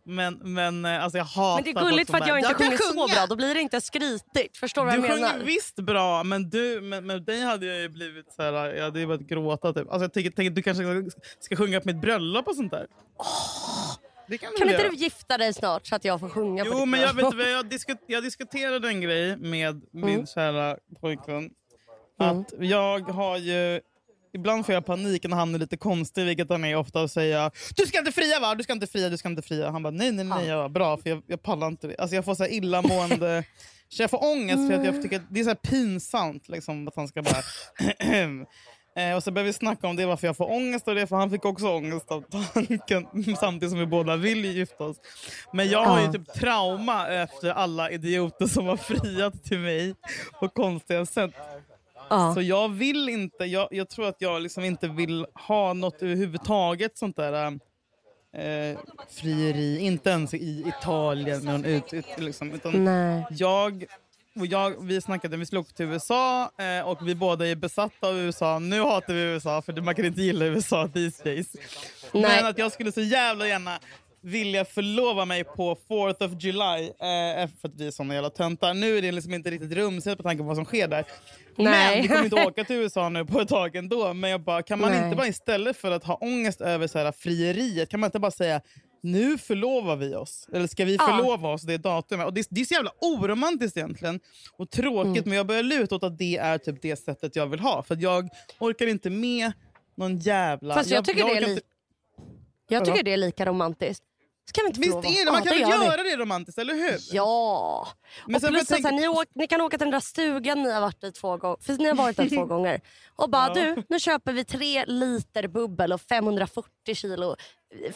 Men, 0.04 0.40
men 0.44 0.86
eh, 0.86 1.04
alltså 1.04 1.18
jag 1.18 1.26
hatar 1.26 1.64
Men 1.64 1.74
det 1.74 1.80
är 1.80 1.86
gulligt 1.86 2.12
för 2.12 2.18
att 2.18 2.24
som 2.24 2.30
jag 2.30 2.40
inte 2.40 2.54
sjunger 2.54 2.78
så 2.78 2.84
sjunga." 2.84 3.08
bra. 3.08 3.26
Då 3.26 3.36
blir 3.36 3.54
det 3.54 3.62
inte 3.62 3.82
skrytigt. 3.82 4.58
Förstår 4.58 4.82
du 4.82 4.86
vad 4.86 4.96
jag 4.96 5.02
menar? 5.02 5.32
sjunger 5.32 5.46
visst 5.46 5.76
bra, 5.76 6.24
men 6.24 6.50
du, 6.50 6.82
med, 6.82 7.04
med 7.04 7.24
dig 7.24 7.42
hade 7.42 7.66
jag 7.66 7.78
ju 7.78 7.90
blivit 7.90 8.34
så 8.34 8.42
här, 8.42 8.54
jag 8.54 8.84
hade 8.84 9.00
ju 9.00 9.08
börjat 9.08 9.22
gråta. 9.22 9.74
Typ. 9.74 9.92
Alltså, 9.92 10.04
jag 10.04 10.14
tänker, 10.14 10.32
tänker, 10.32 10.52
du 10.52 10.62
kanske 10.62 10.84
ska, 10.84 11.20
ska 11.40 11.56
sjunga 11.56 11.82
på 11.82 11.88
mitt 11.88 12.02
bröllop 12.02 12.48
och 12.48 12.56
sånt 12.56 12.72
där? 12.72 12.88
Det 14.28 14.38
kan, 14.38 14.50
Kan 14.58 14.70
inte 14.70 14.90
du 14.90 14.96
gifta 14.96 15.38
dig 15.38 15.54
snart 15.54 15.88
så 15.88 15.96
att 15.96 16.06
jag 16.06 16.20
får 16.20 16.30
sjunga 16.30 16.64
på 16.64 16.70
Jo, 16.74 16.80
ditt 16.80 16.88
men 16.88 17.02
jag, 17.02 17.14
vet, 17.14 17.50
jag, 17.52 17.70
diskut, 17.70 17.98
jag 18.08 18.24
diskuterade 18.24 18.88
en 18.88 19.02
grej 19.02 19.38
med 19.38 19.82
min 19.92 20.14
Mm. 20.14 20.26
kära 20.28 20.78
pojkvän. 21.02 21.50
Mm. 22.22 22.40
Att 22.40 22.54
jag 22.60 23.00
har 23.10 23.38
ju... 23.38 23.82
Ibland 24.36 24.66
får 24.66 24.74
jag 24.76 24.86
panik 24.86 25.24
när 25.28 25.38
han 25.38 25.56
är 25.56 25.60
lite 25.60 25.78
konstig, 25.78 26.26
vilket 26.26 26.50
han 26.50 26.66
är 26.66 26.76
ofta, 26.76 27.02
och 27.02 27.12
säga 27.12 27.52
Du 27.78 27.86
ska 27.86 28.00
inte 28.00 28.12
fria 28.12 28.40
va? 28.40 28.56
Du 28.56 28.64
ska 28.64 28.74
inte 28.74 28.88
fria, 28.88 29.10
du 29.10 29.18
ska 29.18 29.30
inte 29.30 29.42
fria. 29.42 29.70
Han 29.72 29.84
bara 29.84 29.92
nej, 29.92 30.12
nej, 30.12 30.26
nej. 30.26 30.48
Jag 30.48 30.58
bara, 30.60 30.70
bra, 30.70 30.98
för 30.98 31.10
jag, 31.10 31.24
jag 31.28 31.42
pallar 31.44 31.68
inte 31.68 31.88
det. 31.88 31.96
Alltså 31.98 32.16
jag 32.16 32.26
får 32.26 32.36
så 32.36 32.44
här 32.44 32.52
illamående... 32.52 33.44
så 33.90 34.04
jag 34.04 34.10
får 34.10 34.24
ångest 34.32 34.72
för 34.72 34.80
att 34.80 34.86
jag 34.86 35.02
tycker 35.02 35.16
att 35.16 35.26
det 35.30 35.40
är 35.40 35.44
så 35.44 35.56
pinsamt 35.56 36.50
liksom, 36.50 36.88
att 36.88 36.96
han 36.96 37.08
ska 37.08 37.22
bara... 37.22 37.42
Eh, 38.96 39.16
och 39.16 39.24
så 39.24 39.32
började 39.32 39.48
vi 39.48 39.54
snacka 39.54 39.88
om 39.88 39.96
det, 39.96 40.06
varför 40.06 40.28
jag 40.28 40.38
får 40.38 40.52
ångest 40.52 40.88
av 40.88 40.96
det, 40.96 41.08
för 41.08 41.16
han 41.16 41.30
fick 41.30 41.46
också 41.46 41.68
ångest 41.68 42.12
av 42.12 42.24
tanken 42.54 43.36
samtidigt 43.40 43.70
som 43.70 43.80
vi 43.80 43.86
båda 43.86 44.16
vill 44.16 44.46
gifta 44.46 44.84
oss. 44.84 44.98
Men 45.54 45.70
jag 45.70 45.86
har 45.86 46.02
ju 46.02 46.12
typ 46.12 46.34
trauma 46.34 47.08
efter 47.08 47.52
alla 47.52 47.92
idioter 47.92 48.48
som 48.48 48.66
har 48.66 48.78
friat 48.78 49.44
till 49.44 49.60
mig 49.60 49.96
på 50.40 50.50
konstiga 50.50 51.06
sätt. 51.06 51.34
Så 52.36 52.42
jag 52.42 52.70
vill 52.70 53.10
inte, 53.10 53.46
jag, 53.46 53.68
jag 53.72 53.90
tror 53.90 54.08
att 54.08 54.22
jag 54.22 54.42
liksom 54.42 54.64
inte 54.64 54.88
vill 54.88 55.26
ha 55.48 55.74
något 55.74 56.02
överhuvudtaget 56.02 56.98
sånt 56.98 57.16
där 57.16 57.60
eh, 58.34 58.78
frieri, 59.10 59.80
inte 59.80 60.10
ens 60.10 60.34
i 60.34 60.64
Italien. 60.68 61.44
Men 61.44 61.66
ut, 61.66 61.94
ut, 61.94 62.06
liksom, 62.18 62.52
utan 62.52 62.84
Nej. 62.84 63.26
jag, 63.30 63.86
jag, 64.34 64.86
vi 64.86 65.02
snackade, 65.02 65.38
vi 65.38 65.58
åka 65.58 65.72
till 65.74 65.86
USA 65.86 66.52
eh, 66.58 66.88
och 66.88 67.08
vi 67.08 67.16
båda 67.16 67.48
är 67.48 67.56
besatta 67.56 68.08
av 68.08 68.18
USA. 68.18 68.60
Nu 68.60 68.82
hatar 68.82 69.14
vi 69.14 69.22
USA 69.22 69.62
för 69.62 69.82
man 69.82 69.96
kan 69.96 70.06
inte 70.06 70.22
gilla 70.22 70.46
USA 70.46 70.88
these 70.88 71.24
days. 71.24 71.56
Men 72.12 72.22
Nej. 72.22 72.44
att 72.44 72.58
jag 72.58 72.72
skulle 72.72 72.92
så 72.92 73.02
jävla 73.02 73.48
gärna 73.48 73.80
vilja 74.22 74.66
förlova 74.66 75.26
mig 75.26 75.44
på 75.44 75.78
4th 75.90 76.26
of 76.26 76.44
July 76.44 76.88
eh, 76.88 77.50
för 77.62 77.68
att 77.68 77.76
vi 77.76 77.88
är 77.88 77.92
såna 77.92 78.14
jävla 78.14 78.30
töntar. 78.30 78.74
Nu 78.74 78.98
är 78.98 79.02
det 79.02 79.12
liksom 79.12 79.34
inte 79.34 79.52
riktigt 79.52 79.72
rumsigt 79.72 80.18
på 80.18 80.24
tanke 80.24 80.38
på 80.44 80.48
vad 80.48 80.56
som 80.56 80.66
sker 80.66 80.88
där. 80.88 81.06
Nej. 81.56 81.96
Men 81.96 82.02
vi 82.02 82.08
kommer 82.08 82.24
inte 82.24 82.36
åka 82.48 82.64
till 82.64 82.76
USA 82.76 83.10
nu 83.10 83.26
på 83.26 83.42
ett 83.42 83.50
tag 83.50 83.76
ändå. 83.76 84.14
Men 84.14 84.30
jag 84.30 84.42
bara, 84.42 84.64
kan 84.64 84.80
man 84.80 84.92
Nej. 84.92 85.04
inte 85.04 85.16
bara 85.16 85.28
istället 85.28 85.78
för 85.78 85.92
att 85.92 86.04
ha 86.04 86.16
ångest 86.16 86.62
över 86.62 86.88
så 86.88 87.00
här 87.00 87.12
frieriet, 87.12 87.90
kan 87.90 88.00
man 88.00 88.08
inte 88.08 88.20
bara 88.20 88.32
säga 88.32 88.62
nu 89.04 89.38
förlovar 89.38 89.96
vi 89.96 90.16
oss. 90.16 90.48
Eller 90.54 90.68
ska 90.68 90.86
vi 90.86 90.96
Ja. 90.96 91.06
förlova 91.08 91.50
oss 91.50 91.62
det 91.62 91.78
datumet? 91.78 92.26
Och 92.26 92.34
det, 92.34 92.48
det 92.50 92.62
är 92.62 92.66
så 92.66 92.74
jävla 92.74 92.92
oromantiskt 93.02 93.78
egentligen. 93.78 94.20
Och 94.58 94.70
tråkigt, 94.70 95.06
Mm. 95.18 95.24
men 95.26 95.34
jag 95.38 95.48
börjar 95.48 95.64
luta 95.64 95.96
åt 95.96 96.04
att 96.04 96.18
det 96.18 96.38
är 96.38 96.58
typ 96.58 96.82
det 96.82 96.96
sättet 96.96 97.36
jag 97.36 97.48
vill 97.48 97.60
ha. 97.60 97.84
För 97.84 97.98
jag 98.02 98.30
orkar 98.60 98.88
inte 98.88 99.10
med 99.10 99.52
någon 99.96 100.18
jävla... 100.20 100.74
Fast 100.74 100.90
jag 100.90 101.06
tycker 101.06 101.26
det 101.26 101.38
är 101.38 101.42
li- 101.46 101.52
inte- 101.52 101.64
Jag 102.70 102.86
tycker 102.86 103.04
det 103.04 103.14
är 103.14 103.18
lika 103.18 103.46
romantiskt. 103.46 104.04
Ska 104.50 104.62
vi 104.62 104.68
inte 104.68 104.80
Visst 104.80 104.92
förlova 104.94 105.10
är 105.10 105.26
det, 105.26 105.32
man 105.32 105.42
Ja, 105.46 105.52
kan 105.52 105.70
väl 105.72 105.80
vi. 105.80 105.86
göra 105.86 106.04
det 106.04 106.18
romantiskt, 106.18 106.58
eller 106.60 106.74
hur? 106.74 106.98
Ja! 107.12 107.88
Men 108.26 108.36
och 108.36 108.42
sen 108.42 108.50
plus 108.50 108.70
jag 108.70 108.76
att 108.78 108.82
så 108.82 108.88
här, 108.88 108.92
tänka- 108.92 109.02
ni, 109.02 109.08
åk, 109.08 109.26
ni 109.36 109.48
kan 109.48 109.62
åka 109.62 109.78
till 109.78 109.86
den 109.86 109.92
där 109.92 110.00
stugan 110.00 110.64
ni 110.64 110.72
har 110.72 110.82
varit 110.82 111.04
i 111.04 111.12
två 111.12 111.38
gånger. 111.38 111.58
För 111.62 111.74
ni 111.74 111.88
har 111.88 111.96
varit 111.96 112.18
där 112.18 112.30
två 112.30 112.46
gånger. 112.54 112.82
Och 113.16 113.30
bara 113.30 113.48
Ja. 113.48 113.54
du, 113.76 113.84
nu 113.90 114.00
köper 114.00 114.34
vi 114.34 114.46
tre 114.46 114.86
liter 114.86 115.48
bubbel 115.48 115.94
och 115.94 116.02
540 116.02 116.96
kilo 116.96 117.36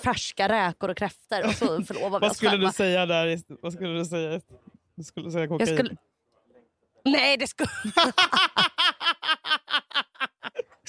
färska 0.03 0.49
räkor 0.49 0.89
och 0.89 0.97
kräftor 0.97 1.45
och 1.47 1.53
så 1.53 1.83
förlovar 1.83 2.19
vi 2.19 2.23
Vad 2.23 2.31
oss 2.31 2.37
skulle 2.37 2.51
själva. 2.51 2.67
du 2.67 2.73
säga 2.73 3.05
där? 3.05 3.39
Vad 3.61 3.73
skulle 3.73 3.89
du 3.93 4.05
säga? 4.05 4.41
Du 4.95 5.03
skulle 5.03 5.31
säga 5.31 5.47
kokain. 5.47 5.69
Jag 5.69 5.77
skulle... 5.77 5.95
Nej 7.05 7.37
det 7.37 7.47
skulle... 7.47 7.69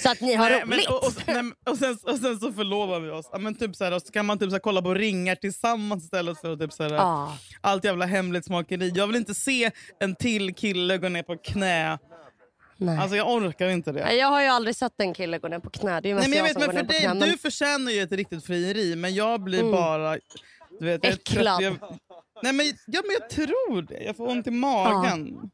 så 0.02 0.10
att 0.10 0.20
ni 0.20 0.34
har 0.34 0.50
Nej, 0.50 0.62
men, 0.66 0.72
roligt. 0.78 0.88
och, 0.88 1.06
och, 1.06 1.12
nej, 1.26 1.52
och, 1.66 1.76
sen, 1.76 1.98
och 2.02 2.18
sen 2.18 2.38
så 2.40 2.52
förlovar 2.52 3.00
vi 3.00 3.10
oss. 3.10 3.30
Men 3.38 3.54
typ 3.54 3.76
så, 3.76 3.84
här, 3.84 3.98
så 3.98 4.12
kan 4.12 4.26
man 4.26 4.38
typ 4.38 4.48
så 4.50 4.54
här, 4.54 4.60
kolla 4.60 4.82
på 4.82 4.94
ringar 4.94 5.34
tillsammans 5.34 6.04
istället 6.04 6.40
för 6.40 6.52
att 6.52 6.60
typ 6.60 6.72
så 6.72 6.82
här, 6.82 6.90
Ja. 6.94 7.38
allt 7.60 7.84
jävla 7.84 8.06
hemlighetsmakeri. 8.06 8.92
Jag 8.94 9.06
vill 9.06 9.16
inte 9.16 9.34
se 9.34 9.70
en 10.00 10.14
till 10.16 10.54
kille 10.54 10.98
gå 10.98 11.08
ner 11.08 11.22
på 11.22 11.36
knä. 11.36 11.98
Nej. 12.80 12.98
Alltså 12.98 13.16
jag 13.16 13.32
orkar 13.32 13.68
inte 13.68 13.92
det. 13.92 14.04
Nej, 14.04 14.16
jag 14.16 14.26
har 14.28 14.42
ju 14.42 14.48
aldrig 14.48 14.76
sett 14.76 14.92
en 14.98 15.14
kille 15.14 15.38
gå 15.38 15.48
ner 15.48 15.58
på 15.58 15.70
knä. 15.70 16.00
Det 16.00 16.08
är 16.08 16.10
ju 16.10 16.14
mest 16.14 16.28
Nej, 16.28 16.30
men 16.30 16.38
jag 16.38 16.38
jag 16.38 16.42
vet, 16.44 16.52
som 16.52 16.60
men 16.60 16.66
går 16.66 16.72
för 16.72 17.00
ner 17.00 17.14
på 17.14 17.20
dig, 17.20 17.30
du 17.30 17.38
förtjänar 17.38 17.92
ju 17.92 18.02
ett 18.02 18.12
riktigt 18.12 18.44
frieri, 18.46 18.96
men 18.96 19.14
jag 19.14 19.40
blir 19.40 19.60
Mm. 19.60 19.72
bara... 19.72 20.18
Du 20.80 20.86
vet, 20.86 21.04
jag 21.04 21.12
Äcklad. 21.12 21.62
Jag, 21.62 21.76
nej, 22.42 22.52
men, 22.52 22.66
ja, 22.86 23.02
men 23.04 23.16
jag 23.20 23.30
tror 23.30 23.82
det. 23.82 24.02
Jag 24.02 24.16
får 24.16 24.28
ont 24.28 24.46
i 24.46 24.50
magen. 24.50 25.50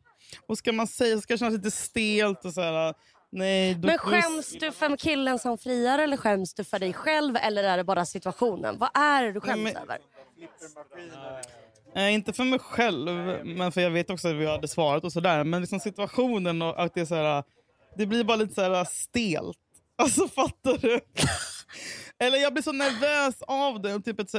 Och 0.46 0.58
ska 0.58 0.72
man 0.72 0.86
säga 0.86 1.20
ska 1.20 1.34
det 1.34 1.38
kännas 1.38 1.54
lite 1.54 1.70
stelt 1.70 2.44
och 2.44 2.52
så 2.54 2.60
här... 2.60 2.94
Nej, 3.32 3.74
då, 3.74 3.86
Men 3.86 3.98
skäms 3.98 4.52
du 4.52 4.72
för 4.72 4.96
killen 4.96 5.38
som 5.38 5.58
friar 5.58 5.98
eller 5.98 6.16
skäms 6.16 6.54
du 6.54 6.64
för 6.64 6.78
dig 6.78 6.92
själv 6.92 7.36
eller 7.36 7.64
är 7.64 7.76
det 7.76 7.84
bara 7.84 8.06
situationen? 8.06 8.78
Vad 8.78 8.90
är 8.94 9.22
det 9.22 9.32
du 9.32 9.40
skäms 9.40 9.64
Nej, 9.64 9.72
men- 9.74 9.82
över? 9.82 9.98
Eh, 11.96 12.14
inte 12.14 12.32
för 12.32 12.44
mig 12.44 12.58
själv, 12.58 13.10
men 13.46 13.72
för 13.72 13.80
jag 13.80 13.90
vet 13.90 14.10
också 14.10 14.28
att 14.28 14.34
vi 14.34 14.46
hade 14.46 14.68
svarat 14.68 15.04
och 15.04 15.12
sådär. 15.12 15.44
Men 15.44 15.60
liksom 15.60 15.80
situationen 15.80 16.62
och 16.62 16.82
att 16.82 16.94
det 16.94 17.00
är 17.00 17.04
så 17.04 17.14
här, 17.14 17.44
det 17.96 18.06
blir 18.06 18.24
bara 18.24 18.36
lite 18.36 18.54
så 18.54 18.60
här 18.62 18.84
stelt. 18.84 19.56
Alltså 19.96 20.28
fattar 20.28 20.78
du? 20.78 21.00
Eller 22.18 22.38
jag 22.38 22.52
blir 22.52 22.62
så 22.62 22.72
nervös 22.72 23.42
av 23.42 23.80
det. 23.82 24.00
Typ, 24.00 24.20
ett, 24.20 24.30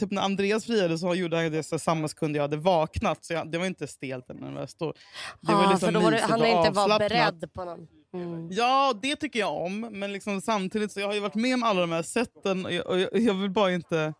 typ 0.00 0.10
när 0.10 0.22
Andreas 0.22 0.64
friade 0.64 0.98
så 0.98 1.14
gjorde 1.14 1.36
han 1.36 1.52
det 1.52 1.62
så 1.62 1.78
samma 1.78 2.08
sekund 2.08 2.36
jag 2.36 2.42
hade 2.42 2.56
vaknat. 2.56 3.24
Så 3.24 3.32
jag, 3.32 3.50
det 3.52 3.58
var 3.58 3.66
inte 3.66 3.86
stelt 3.86 4.30
eller 4.30 4.40
nervöst. 4.40 4.78
då. 4.78 4.94
Det 5.40 5.52
var 5.52 5.64
Ah, 5.66 5.70
liksom 5.70 5.86
för 5.86 5.92
då 5.92 6.00
var 6.00 6.10
mysigt 6.10 6.30
han 6.30 6.46
inte 6.46 6.58
avslappnat. 6.68 6.98
beredd 6.98 7.52
på 7.52 7.64
någon. 7.64 7.86
Mm. 8.14 8.48
Ja, 8.50 8.94
det 9.02 9.16
tycker 9.16 9.38
jag 9.40 9.56
om. 9.56 9.80
Men 9.80 10.12
liksom 10.12 10.40
samtidigt 10.40 10.92
så 10.92 11.00
jag 11.00 11.06
har 11.06 11.14
ju 11.14 11.20
varit 11.20 11.34
med 11.34 11.54
om 11.54 11.62
alla 11.62 11.80
de 11.80 11.92
här 11.92 12.02
sätten 12.02 12.64
och 12.66 12.72
jag, 12.72 12.86
och 12.86 12.98
jag, 13.00 13.08
jag 13.12 13.34
vill 13.34 13.50
bara 13.50 13.72
inte... 13.72 14.14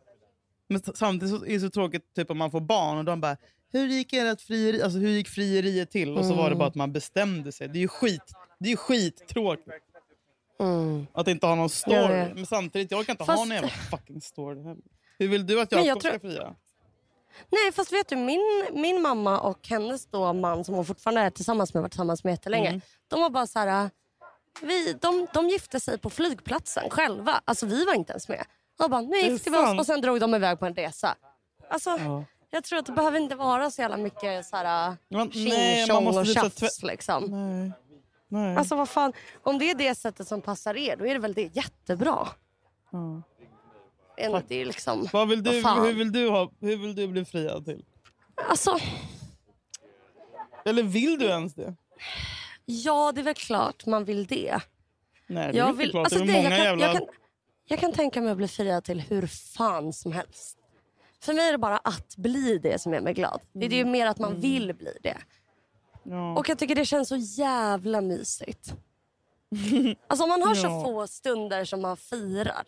Men 0.68 0.82
samtidigt 0.94 1.42
är 1.42 1.46
det 1.48 1.60
så 1.60 1.70
tråkigt 1.70 2.14
typ 2.14 2.30
om 2.30 2.38
man 2.38 2.50
får 2.50 2.60
barn 2.60 2.98
och 2.98 3.04
de 3.04 3.20
bara 3.20 3.36
hur 3.72 3.86
gick, 3.88 4.12
ert 4.12 4.40
frieri? 4.40 4.82
Alltså, 4.82 4.98
hur 4.98 5.08
gick 5.08 5.28
frieriet 5.28 5.90
till? 5.90 6.16
Och 6.18 6.24
så 6.24 6.34
var 6.34 6.42
det 6.42 6.46
Mm. 6.46 6.58
bara 6.58 6.68
att 6.68 6.74
man 6.74 6.92
bestämde 6.92 7.52
sig. 7.52 7.68
Det 7.68 7.78
är 7.78 7.80
ju 7.80 7.88
skit. 7.88 8.22
Det 8.58 8.66
är 8.66 8.70
ju 8.70 8.76
skittråkigt 8.76 9.68
Mm. 10.60 11.06
att 11.12 11.28
inte 11.28 11.46
ha 11.46 11.54
någon 11.54 11.70
story. 11.70 12.08
Vet. 12.14 12.34
Men 12.34 12.46
samtidigt, 12.46 12.90
jag 12.90 13.06
kan 13.06 13.12
inte 13.12 13.22
ha 13.24 13.26
Fast- 13.26 13.38
någon 13.38 13.50
jävla 13.50 13.68
fucking 13.68 14.20
story 14.20 14.62
heller. 14.62 14.82
Hur 15.18 15.28
vill 15.28 15.46
du 15.46 15.60
att 15.60 15.72
Jakob 15.72 15.86
jag 15.86 16.00
tror- 16.00 16.10
ska 16.10 16.20
fria? 16.20 16.54
Nej, 17.50 17.72
fast 17.72 17.92
vet 17.92 18.08
du, 18.08 18.16
min, 18.16 18.66
min 18.72 19.02
mamma 19.02 19.40
och 19.40 19.68
hennes 19.68 20.06
då 20.06 20.32
man 20.32 20.64
som 20.64 20.74
hon 20.74 20.84
fortfarande 20.84 21.20
är 21.20 21.30
tillsammans 21.30 21.74
med, 21.74 21.82
varit 21.82 21.92
tillsammans 21.92 22.24
med 22.24 22.30
jättelänge. 22.30 22.68
Mm. 22.68 22.80
De 23.08 23.20
var 23.20 23.30
bara 23.30 23.46
så 23.46 23.58
här... 23.58 23.90
Vi, 24.62 24.92
de, 25.00 25.26
de 25.34 25.48
gifte 25.48 25.80
sig 25.80 25.98
på 25.98 26.10
flygplatsen 26.10 26.90
själva. 26.90 27.40
Alltså 27.44 27.66
vi 27.66 27.84
var 27.84 27.94
inte 27.94 28.12
ens 28.12 28.28
med. 28.28 28.44
De 28.78 28.90
bara, 28.90 29.00
nu 29.00 29.10
det 29.10 29.20
gifte 29.28 29.50
vi 29.50 29.56
oss 29.56 29.78
och 29.78 29.86
sen 29.86 30.00
drog 30.00 30.20
de 30.20 30.34
iväg 30.34 30.58
på 30.58 30.66
en 30.66 30.74
resa. 30.74 31.16
Alltså, 31.70 31.90
Ja. 31.90 32.24
jag 32.50 32.64
tror 32.64 32.78
att 32.78 32.86
det 32.86 32.92
behöver 32.92 33.20
inte 33.20 33.34
vara 33.34 33.70
så 33.70 33.82
jävla 33.82 33.96
mycket 33.96 34.46
så 34.46 34.56
här, 34.56 34.96
nej, 35.08 35.86
man 35.92 36.04
måste 36.04 36.20
och 36.20 36.26
tjafs 36.26 36.82
liksom. 36.82 37.24
Nej. 37.24 37.72
Nej. 38.30 38.56
Alltså 38.56 38.74
vad 38.76 38.88
fan, 38.88 39.12
om 39.42 39.58
det 39.58 39.70
är 39.70 39.74
det 39.74 39.94
sättet 39.94 40.28
som 40.28 40.40
passar 40.42 40.76
er, 40.76 40.96
då 40.96 41.06
är 41.06 41.14
det 41.14 41.20
väl 41.20 41.34
det 41.34 41.56
jättebra. 41.56 42.28
Ja. 42.90 43.22
En, 44.16 44.42
det 44.48 44.54
är 44.60 44.64
liksom, 44.66 45.08
Vad 45.12 45.28
vill 45.28 45.42
du, 45.42 45.60
vad 45.60 45.82
hur, 45.86 45.92
vill 45.92 46.12
du 46.12 46.28
ha, 46.28 46.50
hur 46.60 46.76
vill 46.76 46.94
du 46.94 47.06
bli 47.08 47.24
friad 47.24 47.64
till? 47.64 47.84
alltså, 48.48 48.78
Eller 50.64 50.82
vill 50.82 51.18
du 51.18 51.24
ens 51.26 51.54
det? 51.54 51.74
ja 52.64 53.12
det 53.12 53.20
är 53.20 53.24
väl 53.24 53.34
klart 53.34 53.86
man 53.86 54.04
vill 54.04 54.26
det. 54.26 54.60
Nej, 55.26 55.52
det 55.52 55.58
är 55.58 55.66
Jag 55.66 55.72
vill, 55.72 55.90
klart. 55.90 56.04
alltså 56.04 56.18
det 56.24 56.32
jag, 56.32 56.42
kan, 56.50 56.58
jävla... 56.64 56.86
jag, 56.86 56.96
kan, 56.96 57.06
jag 57.68 57.78
kan 57.78 57.92
tänka 57.92 58.20
mig 58.20 58.30
att 58.30 58.36
bli 58.36 58.48
friad 58.48 58.84
till 58.84 59.00
hur 59.00 59.26
fan 59.26 59.92
som 59.92 60.12
helst. 60.12 60.58
För 61.20 61.32
mig 61.34 61.48
är 61.48 61.52
det 61.52 61.58
bara 61.58 61.78
att 61.78 62.16
bli 62.16 62.58
det 62.58 62.80
som 62.80 62.92
gör 62.94 63.00
mig 63.00 63.14
glad. 63.14 63.40
Det 63.52 63.66
är 63.66 63.70
ju 63.70 63.84
mer 63.84 64.06
att 64.06 64.18
man 64.18 64.40
vill 64.40 64.74
bli 64.74 64.98
det. 65.02 65.16
Ja. 66.02 66.38
Och 66.38 66.48
jag 66.48 66.58
tycker 66.58 66.74
det 66.74 66.84
känns 66.84 67.08
så 67.08 67.16
jävla 67.16 68.00
mysigt. 68.00 68.72
Alltså 70.06 70.22
om 70.24 70.28
man 70.28 70.42
har 70.42 70.54
så 70.54 70.66
Ja. 70.66 70.84
få 70.84 71.06
stunder 71.06 71.64
som 71.64 71.82
man 71.82 71.96
firar. 71.96 72.66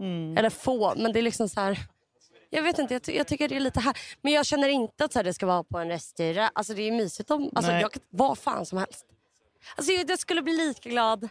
Mm. 0.00 0.36
Eller 0.36 0.50
få, 0.50 0.94
men 0.96 1.12
det 1.12 1.20
är 1.20 1.22
liksom 1.22 1.48
så 1.48 1.60
här. 1.60 1.78
Jag 2.50 2.62
vet 2.62 2.78
inte, 2.78 2.94
jag, 2.94 3.02
ty- 3.02 3.12
jag 3.16 3.26
tycker 3.26 3.48
det 3.48 3.56
är 3.56 3.60
lite 3.60 3.80
här. 3.80 3.96
Men 4.22 4.32
jag 4.32 4.46
känner 4.46 4.68
inte 4.68 5.04
att 5.04 5.12
så 5.12 5.18
här, 5.18 5.24
det 5.24 5.34
ska 5.34 5.46
vara 5.46 5.64
på 5.64 5.78
en 5.78 5.88
restaurang. 5.88 6.50
Alltså 6.52 6.74
det 6.74 6.82
är 6.82 6.92
mysigt 6.92 7.30
om, 7.30 7.50
alltså 7.54 7.72
Nej. 7.72 7.80
jag 7.82 7.90
vad 8.10 8.38
fan 8.38 8.66
som 8.66 8.78
helst. 8.78 9.06
Alltså 9.76 9.92
jag, 9.92 10.10
jag 10.10 10.18
skulle 10.18 10.42
bli 10.42 10.52
lika 10.56 10.88
glad. 10.90 11.28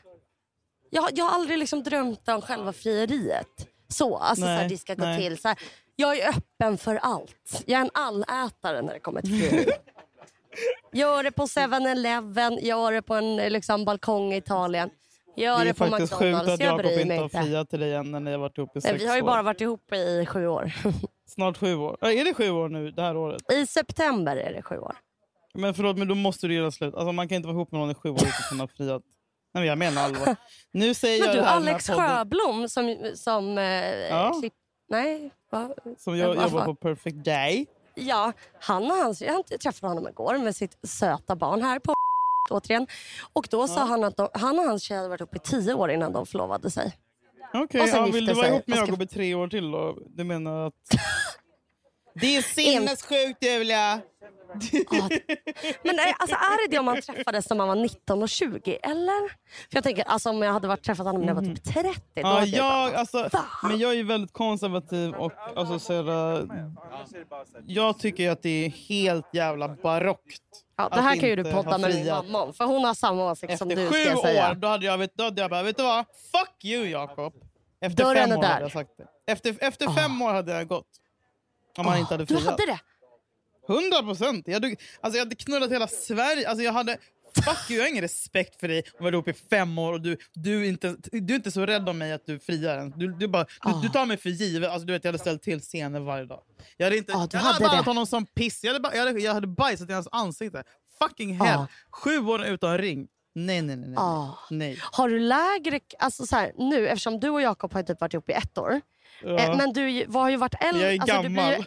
Jag, 0.95 1.09
jag 1.13 1.25
har 1.25 1.35
aldrig 1.35 1.57
liksom 1.59 1.83
drömt 1.83 2.27
om 2.29 2.41
själva 2.41 2.73
frieriet. 2.73 3.67
Så, 3.87 4.17
alltså 4.17 4.41
så 4.41 4.47
här, 4.47 4.57
Nej, 4.59 4.69
det 4.69 4.77
ska 4.77 4.95
gå 4.95 5.03
nej. 5.03 5.19
till. 5.19 5.37
Så 5.37 5.47
här, 5.47 5.57
jag 5.95 6.17
är 6.19 6.29
öppen 6.29 6.77
för 6.77 6.95
allt. 6.95 7.63
Jag 7.65 7.79
är 7.79 7.85
en 7.85 7.91
allätare 7.93 8.81
när 8.81 8.93
det 8.93 8.99
kommer 8.99 9.21
till 9.21 9.39
frieri. 9.39 9.65
Gör 10.93 11.23
det 11.23 11.31
på 11.31 11.43
7-Eleven, 11.45 12.57
gör 12.61 12.91
det 12.91 13.01
på 13.01 13.13
en 13.15 13.39
eh, 13.39 13.49
liksom, 13.49 13.85
balkong 13.85 14.33
i 14.33 14.37
Italien. 14.37 14.89
Gör 15.37 15.57
Det 15.57 15.63
det, 15.63 15.69
är 15.69 15.73
på 15.73 15.85
faktiskt 15.85 16.13
McDonalds. 16.13 16.45
sjukt 16.49 16.53
att 16.53 16.59
Jakob 16.59 16.85
inte 16.99 17.13
har 17.15 17.23
inte. 17.23 17.41
friat 17.43 17.69
till 17.69 17.79
dig 17.79 17.93
än 17.93 18.11
när 18.11 18.19
ni 18.19 18.31
har 18.31 18.37
varit 18.37 18.57
ihop 18.57 18.77
i 18.77 18.81
sex 18.81 19.01
vi 19.03 19.07
har 19.07 19.15
ju 19.15 19.21
år. 19.21 19.25
bara 19.25 19.41
varit 19.43 19.61
ihop 19.61 19.93
i 19.93 20.25
sju 20.25 20.47
år. 20.47 20.71
Snart 21.27 21.57
sju 21.57 21.75
år. 21.75 21.97
Är 22.05 22.25
det 22.25 22.33
sju 22.33 22.49
år 22.49 22.69
nu 22.69 22.91
det 22.91 23.01
här 23.01 23.17
året? 23.17 23.51
I 23.53 23.67
september 23.67 24.35
är 24.37 24.53
det 24.53 24.61
sju 24.61 24.77
år. 24.77 24.95
Men 25.53 25.73
förlåt, 25.73 25.97
men 25.97 26.07
då 26.07 26.15
måste 26.15 26.47
du 26.47 26.53
göra 26.53 26.71
slut. 26.71 26.95
Alltså, 26.95 27.11
man 27.11 27.27
kan 27.27 27.35
inte 27.35 27.47
vara 27.47 27.55
ihop 27.55 27.71
med 27.71 27.81
någon 27.81 27.91
i 27.91 27.95
sju 27.95 28.09
år 28.09 28.15
utan 28.17 28.61
att 28.61 28.69
ha 28.71 28.77
friat. 28.77 29.01
Men 29.59 29.65
jag 29.65 29.77
menar 29.77 30.03
allvar. 30.03 30.35
Nu 30.71 30.93
säger 30.93 31.19
Men 31.19 31.27
jag 31.27 31.35
du, 31.35 31.39
det 31.39 31.45
här 31.47 31.55
Alex 31.55 31.87
podden 31.87 32.07
Sjöblom 32.07 32.69
som... 32.69 33.11
som 33.15 33.57
eh, 33.57 33.63
Ja. 34.09 34.37
klipp... 34.39 34.53
Nej, 34.89 35.31
va? 35.51 35.69
som 35.97 36.17
jag 36.17 36.35
jobbar 36.35 36.65
på 36.65 36.75
Perfect 36.75 37.23
Day. 37.25 37.65
Ja, 37.95 38.31
han 38.61 38.83
och 38.91 38.97
hans... 38.97 39.21
Jag 39.21 39.45
träffade 39.61 39.91
honom 39.93 40.07
igår 40.07 40.37
med 40.37 40.55
sitt 40.55 40.77
söta 40.87 41.35
barn 41.35 41.61
här 41.61 41.79
på 41.79 41.93
återigen. 42.49 42.87
Och 43.33 43.47
då 43.51 43.67
sa 43.67 43.79
Ja. 43.79 43.85
han 43.85 44.03
att 44.03 44.17
de, 44.17 44.29
han 44.33 44.59
och 44.59 44.65
hans 44.65 44.83
tjej 44.83 44.97
hade 44.97 45.09
varit 45.09 45.21
ihop 45.21 45.35
i 45.35 45.39
tio 45.39 45.73
år 45.73 45.91
innan 45.91 46.13
de 46.13 46.25
förlovade 46.25 46.71
sig. 46.71 46.97
Okej, 47.53 47.87
sen 47.87 48.05
ja, 48.05 48.11
vill 48.11 48.25
du 48.25 48.33
vara 48.33 48.47
ihop 48.47 48.67
med 48.67 48.77
Jakob 48.77 49.01
i 49.01 49.07
tre 49.07 49.35
år 49.35 49.47
till 49.47 49.71
då? 49.71 49.97
Du 50.07 50.23
menar 50.23 50.67
att... 50.67 50.73
Det 52.21 52.37
är 52.37 52.41
sinnessjukt 52.41 53.43
Julia! 53.43 54.01
Ja. 54.91 55.09
Men 55.83 55.99
eh, 55.99 56.05
alltså, 56.17 56.35
är 56.35 56.67
det 56.67 56.71
det 56.75 56.79
om 56.79 56.85
man 56.85 57.01
träffades 57.01 57.49
när 57.49 57.57
man 57.57 57.67
var 57.67 57.75
19 57.75 58.23
och 58.23 58.29
20? 58.29 58.77
Eller? 58.83 59.29
För 59.29 59.75
jag 59.77 59.83
tänker, 59.83 60.03
alltså, 60.03 60.29
om 60.29 60.41
jag 60.41 60.53
hade 60.53 60.67
varit 60.67 60.83
träffat 60.83 61.05
honom 61.05 61.21
när 61.21 61.27
jag 61.27 61.35
var 61.35 61.41
typ 61.41 61.63
30. 61.63 61.83
Då 62.15 62.21
Ja, 62.21 62.27
hade 62.27 62.45
jag 62.45 62.65
jag, 62.65 62.91
bara, 62.91 62.99
alltså, 62.99 63.29
men 63.63 63.79
jag 63.79 63.91
är 63.91 63.95
ju 63.95 64.03
väldigt 64.03 64.33
konservativ 64.33 65.13
och 65.13 65.31
alltså, 65.55 65.79
så 65.79 65.93
här, 65.93 66.37
äh, 66.41 66.45
jag 67.65 67.99
tycker 67.99 68.29
att 68.31 68.41
det 68.43 68.65
är 68.65 68.69
helt 68.69 69.25
jävla 69.33 69.67
barockt. 69.83 70.41
ja, 70.77 70.89
det 70.89 71.01
här 71.01 71.15
kan 71.19 71.29
ju 71.29 71.35
du 71.35 71.51
podda 71.51 71.77
med 71.77 71.91
friat. 71.93 72.25
mamma 72.25 72.43
om. 72.43 72.53
För 72.53 72.65
hon 72.65 72.83
har 72.83 72.93
samma 72.93 73.31
åsikt 73.31 73.57
som 73.57 73.69
Efter 73.71 73.83
du 73.83 73.91
sju 73.91 73.97
jag 73.97 74.19
säga. 74.19 74.51
år 74.51 74.55
då 74.55 74.67
hade 74.67 74.85
jag, 74.85 74.97
vet, 74.97 75.15
då 75.17 75.23
hade 75.23 75.41
jag 75.41 75.49
bara, 75.49 75.63
vet 75.63 75.77
du 75.77 75.83
vad? 75.83 76.05
Fuck 76.31 76.65
you 76.65 76.85
Jakob. 76.87 77.33
Efter 77.81 78.03
Dörren 78.03 78.29
fem 78.29 78.37
år 78.37 78.41
där. 78.41 78.49
hade 78.49 78.61
jag 78.61 78.71
sagt 78.71 78.89
det. 78.97 79.31
Efter, 79.31 79.55
efter 79.59 79.87
fem 79.93 80.21
år 80.21 80.33
hade 80.33 80.51
jag 80.51 80.67
gått. 80.67 80.87
Om 81.77 81.85
man 81.85 81.97
inte 81.97 82.13
hade 82.13 82.25
Du 82.25 82.35
friat. 82.37 82.45
hade 82.45 82.65
det? 82.65 82.79
100 83.73 84.01
procent! 84.03 84.47
Jag, 84.47 84.65
alltså, 85.01 85.17
jag 85.17 85.25
hade 85.25 85.35
knullat 85.35 85.71
hela 85.71 85.87
Sverige. 85.87 86.49
Alltså, 86.49 86.63
jag 86.63 86.73
hade... 86.73 86.97
Fuck 87.45 87.69
you, 87.71 87.77
jag 87.77 87.83
har 87.83 87.89
ingen 87.89 88.01
respekt 88.01 88.59
för 88.59 88.67
dig. 88.67 88.83
Vi 88.99 89.03
varit 89.03 89.13
ihop 89.13 89.27
i 89.27 89.33
fem 89.33 89.77
år 89.79 89.93
och 89.93 90.01
du, 90.01 90.17
du, 90.33 90.61
är 90.65 90.69
inte, 90.69 90.95
du 91.11 91.33
är 91.33 91.37
inte 91.37 91.51
så 91.51 91.65
rädd 91.65 91.89
om 91.89 91.97
mig 91.97 92.11
att 92.13 92.25
du 92.25 92.39
friar. 92.39 92.77
än. 92.77 92.93
Du, 92.95 93.07
du, 93.07 93.27
bara, 93.27 93.43
du, 93.43 93.49
Ah. 93.59 93.79
du 93.81 93.89
tar 93.89 94.05
mig 94.05 94.17
för 94.17 94.29
givet. 94.29 94.69
Alltså, 94.69 94.85
du 94.85 94.93
vet, 94.93 95.03
jag 95.03 95.09
hade 95.09 95.19
ställt 95.19 95.41
till 95.41 95.59
scener 95.61 95.99
varje 95.99 96.25
dag. 96.25 96.41
Jag 96.77 96.85
hade, 96.85 96.97
inte, 96.97 97.13
Ah, 97.13 97.27
du 97.27 97.37
jag 97.37 97.39
hade 97.39 97.47
hade 97.53 97.59
behandlat 97.59 97.85
det. 97.85 97.89
honom 97.89 98.05
som 98.05 98.25
piss. 98.25 98.63
Jag 98.63 98.73
hade, 98.73 98.79
ba- 98.83 98.91
jag 98.95 99.05
hade, 99.05 99.19
jag 99.19 99.33
hade 99.33 99.47
bajsat 99.47 99.89
i 99.89 99.93
hans 99.93 100.07
ansikte. 100.11 100.63
Fucking 100.99 101.33
hell. 101.39 101.59
Ah. 101.59 101.67
Sju 101.91 102.19
år 102.19 102.45
utan 102.45 102.77
ring. 102.77 103.07
Nej, 103.35 103.61
nej, 103.61 103.75
nej. 103.75 103.89
nej. 103.89 103.97
Ah. 103.97 104.37
nej. 104.49 104.79
Har 104.91 105.09
du 105.09 105.19
lägre... 105.19 105.79
Alltså 105.99 106.25
så 106.25 106.35
här, 106.35 106.51
nu, 106.57 106.87
eftersom 106.87 107.19
du 107.19 107.29
och 107.29 107.41
Jakob 107.41 107.73
har 107.73 107.83
typ 107.83 108.01
varit 108.01 108.13
ihop 108.13 108.29
i 108.29 108.33
ett 108.33 108.57
år. 108.57 108.81
Ja. 109.21 109.37
Eh, 109.39 109.57
men 109.57 109.73
du 109.73 110.05
har 110.13 110.29
ju 110.29 110.37
varit 110.37 110.55
äldre. 110.63 110.83
jag 110.83 110.93
är 110.93 111.01
alltså, 111.01 111.21
du 111.21 111.29
blir 111.29 111.41
gammal. 111.41 111.65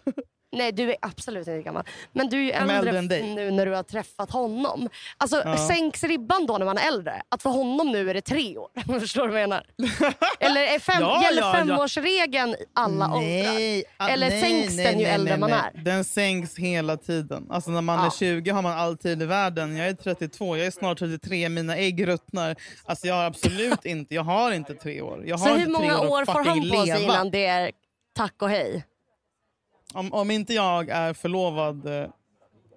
Nej, 0.52 0.72
du 0.72 0.90
är 0.90 0.96
absolut 1.02 1.48
inte 1.48 1.62
gammal. 1.62 1.84
Men 2.12 2.28
du 2.28 2.36
är 2.38 2.42
ju 2.42 2.50
äldre, 2.50 2.98
äldre 2.98 3.22
nu 3.34 3.50
när 3.50 3.66
du 3.66 3.74
har 3.74 3.82
träffat 3.82 4.30
honom. 4.30 4.88
Alltså, 5.18 5.42
Ja. 5.44 5.56
Sänks 5.68 6.04
ribban 6.04 6.46
då 6.46 6.58
när 6.58 6.66
man 6.66 6.78
är 6.78 6.88
äldre? 6.88 7.22
Att 7.28 7.42
för 7.42 7.50
honom 7.50 7.90
nu 7.92 8.10
är 8.10 8.14
det 8.14 8.20
tre 8.20 8.56
år. 8.58 8.68
Förstår 9.00 9.26
du 9.26 9.32
vad 9.32 9.42
jag 9.42 9.48
menar? 9.48 9.66
Eller 10.40 10.60
är 10.60 10.78
fem, 10.78 10.96
Ja, 11.00 11.22
gäller 11.22 11.42
ja, 11.42 11.52
ja. 11.58 11.64
femårsregeln 11.64 12.56
alla 12.74 13.04
åldrar? 13.14 13.82
ah, 13.96 14.08
Eller 14.08 14.30
sänks 14.40 14.76
den 14.76 14.98
ju 15.00 15.06
äldre 15.06 15.36
man 15.36 15.52
är? 15.52 15.70
Den 15.84 16.04
sänks 16.04 16.56
hela 16.58 16.96
tiden. 16.96 17.46
Alltså 17.50 17.70
när 17.70 17.82
man 17.82 17.98
Ja. 17.98 18.06
är 18.06 18.10
20 18.10 18.50
har 18.50 18.62
man 18.62 18.78
all 18.78 18.96
tid 18.98 19.22
i 19.22 19.26
världen. 19.26 19.76
Jag 19.76 19.88
är 19.88 19.94
32, 19.94 20.56
jag 20.56 20.66
är 20.66 20.70
snart 20.70 20.98
33, 20.98 21.48
mina 21.48 21.76
ägg 21.76 22.06
ruttnar. 22.08 22.56
Alltså 22.84 23.06
jag 23.06 23.14
har 23.14 23.24
absolut 23.24 23.84
inte, 23.84 24.14
jag 24.14 24.22
har 24.22 24.52
inte 24.52 24.74
tre 24.74 25.00
år. 25.02 25.22
Jag 25.26 25.38
har 25.38 25.46
Så 25.48 25.54
hur 25.54 25.66
många 25.68 26.00
år 26.00 26.08
år 26.20 26.24
får 26.24 26.44
han 26.44 26.60
på 26.70 26.76
sig 26.76 26.86
leva. 26.86 26.98
innan 26.98 27.30
det 27.30 27.46
är 27.46 27.70
tack 28.16 28.42
och 28.42 28.50
hej? 28.50 28.84
Om, 29.94 30.12
om 30.12 30.30
inte 30.30 30.54
jag 30.54 30.88
är 30.88 31.14
förlovad 31.14 31.86
eh, 31.86 32.10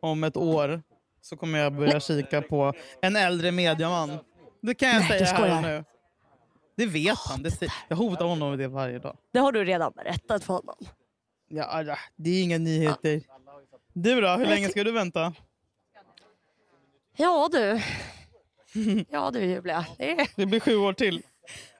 om 0.02 0.24
ett 0.24 0.38
år 0.38 0.82
så 1.21 1.38
kommer 1.38 1.60
jag 1.60 1.74
börja 1.74 2.00
kika 2.00 2.41
på 2.41 2.74
en 3.02 3.15
äldre 3.15 3.52
mediaman. 3.52 4.19
Det 4.62 4.74
kan 4.74 4.89
jag 4.89 5.00
Nej, 5.00 5.08
säga 5.08 5.26
här 5.26 5.36
skojar. 5.36 5.56
och 5.56 5.62
nu. 5.62 5.84
Det 6.76 6.86
vet 6.86 7.17
han. 7.17 7.43
Det, 7.43 7.71
jag 7.88 7.97
hotar 7.97 8.26
honom 8.26 8.50
med 8.50 8.60
det 8.60 8.67
varje 8.67 9.00
dag. 9.00 9.17
Det 9.34 9.39
har 9.39 9.52
du 9.52 9.65
redan 9.65 9.91
berättat 9.95 10.43
för 10.43 10.54
honom. 10.54 10.76
Ja, 11.47 11.84
ja, 11.84 11.97
det 12.15 12.30
är 12.30 12.43
inga 12.43 12.58
nyheter. 12.58 13.21
Du 13.93 14.21
då, 14.21 14.30
hur 14.30 14.45
länge 14.45 14.69
ska 14.69 14.84
du 14.84 14.91
vänta? 14.91 15.34
Ja 17.17 17.50
du. 17.52 17.82
Ja 19.10 19.32
du 19.32 19.39
Julia. 19.39 19.86
Det 19.97 20.12
är... 20.12 20.28
Det 20.36 20.45
blir 20.45 20.60
sju 20.60 20.76
år 20.76 20.93
till. 20.93 21.21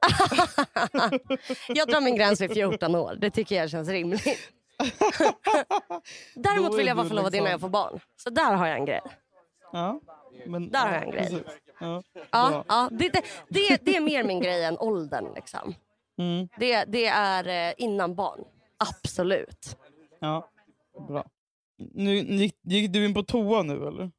Jag 1.67 1.88
drar 1.88 2.02
min 2.02 2.15
gräns 2.15 2.41
vid 2.41 2.54
14 2.54 2.96
år. 2.96 3.17
Det 3.22 3.30
tycker 3.30 3.56
jag 3.56 3.70
känns 3.70 3.89
rimligt. 3.89 4.52
Däremot 6.36 6.80
vill 6.80 6.88
jag 6.88 6.96
vara 6.96 7.08
förlovad 7.08 7.36
innan 7.36 7.52
jag 7.52 7.62
får 7.62 7.70
barn. 7.70 8.00
Så 8.15 8.30
där 8.30 8.54
har 8.54 8.67
jag 8.67 8.78
en 8.78 8.86
grej. 8.86 9.02
Ja, 9.72 10.00
men, 10.46 10.70
Där 10.70 10.88
har 10.88 10.94
jag 10.94 11.04
en 11.04 11.12
grej. 11.12 11.44
Ja, 11.80 12.04
Ja, 12.32 12.65
ja, 12.67 12.89
det, 12.91 13.10
det, 13.10 13.24
det, 13.50 13.78
det 13.82 13.96
är 13.96 14.02
mer 14.02 14.24
min 14.24 14.41
grej 14.41 14.63
än 14.63 14.78
åldern. 14.78 15.34
Liksom. 15.36 15.76
Mm, 16.17 16.48
Det, 16.58 16.84
det 16.84 17.06
är 17.06 17.70
eh, 17.70 17.74
innan 17.78 18.15
barn. 18.15 18.44
Absolut. 18.78 19.78
ja, 20.20 20.50
bra. 21.08 21.26
Nu, 21.78 22.15
gick, 22.15 22.56
gick 22.62 22.94
du 22.94 23.06
in 23.06 23.13
på 23.13 23.24
toa 23.24 23.63
nu 23.63 23.88
eller? 23.88 24.12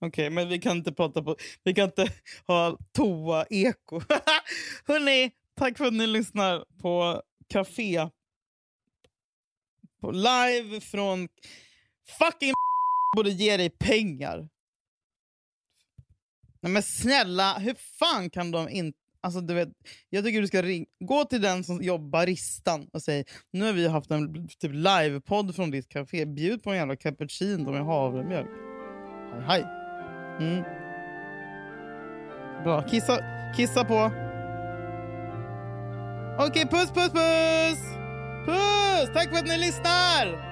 Okej, 0.00 0.30
men 0.30 0.48
vi 0.48 0.58
kan 0.58 0.76
inte 0.76 0.92
prata 0.92 1.22
på... 1.22 1.36
Vi 1.64 1.74
kan 1.74 1.84
inte 1.84 2.06
ha 2.46 2.78
toa-eko. 2.92 4.00
Hörni, 4.86 5.30
Tack 5.54 5.78
för 5.78 5.84
att 5.84 5.92
ni 5.92 6.06
lyssnar 6.06 6.64
på 6.82 7.22
Café. 7.48 8.08
På 10.02 10.10
live 10.10 10.80
från 10.80 11.28
fucking 12.18 12.52
borde 13.16 13.30
ge 13.30 13.56
dig 13.56 13.70
pengar. 13.70 14.48
Nej 16.60 16.72
men 16.72 16.82
snälla, 16.82 17.58
hur 17.58 17.74
fan 17.98 18.30
kan 18.30 18.50
de 18.50 18.68
inte... 18.68 18.98
Alltså, 19.20 19.40
du 19.40 19.54
vet, 19.54 19.68
jag 20.10 20.24
tycker 20.24 20.40
du 20.40 20.46
ska 20.46 20.62
ring, 20.62 20.86
gå 21.00 21.24
till 21.24 21.42
den 21.42 21.64
som 21.64 21.82
jobbar 21.82 22.26
ristan 22.26 22.88
och 22.92 23.02
säg 23.02 23.24
nu 23.50 23.64
har 23.64 23.72
vi 23.72 23.88
haft 23.88 24.10
en 24.10 24.48
typ 24.48 24.72
livepodd 24.74 25.56
från 25.56 25.70
ditt 25.70 25.88
café. 25.88 26.26
Bjud 26.26 26.62
på 26.62 26.70
en 26.70 26.76
jävla 26.76 26.96
cappuccino 26.96 27.70
med 27.70 27.84
havremjölk. 27.84 28.50
Hej, 29.32 29.42
hej. 29.46 29.62
Mm. 30.40 30.62
Bra, 32.64 32.88
kissa, 32.88 33.18
kissa 33.56 33.84
på. 33.84 34.12
Okej, 36.38 36.66
puss, 36.70 36.90
puss, 36.90 37.10
puss! 37.12 37.91
Puss! 38.46 39.10
Tack 39.12 39.28
för 39.30 39.38
att 39.38 39.46
ni 39.46 39.58
lyssnar! 39.58 40.51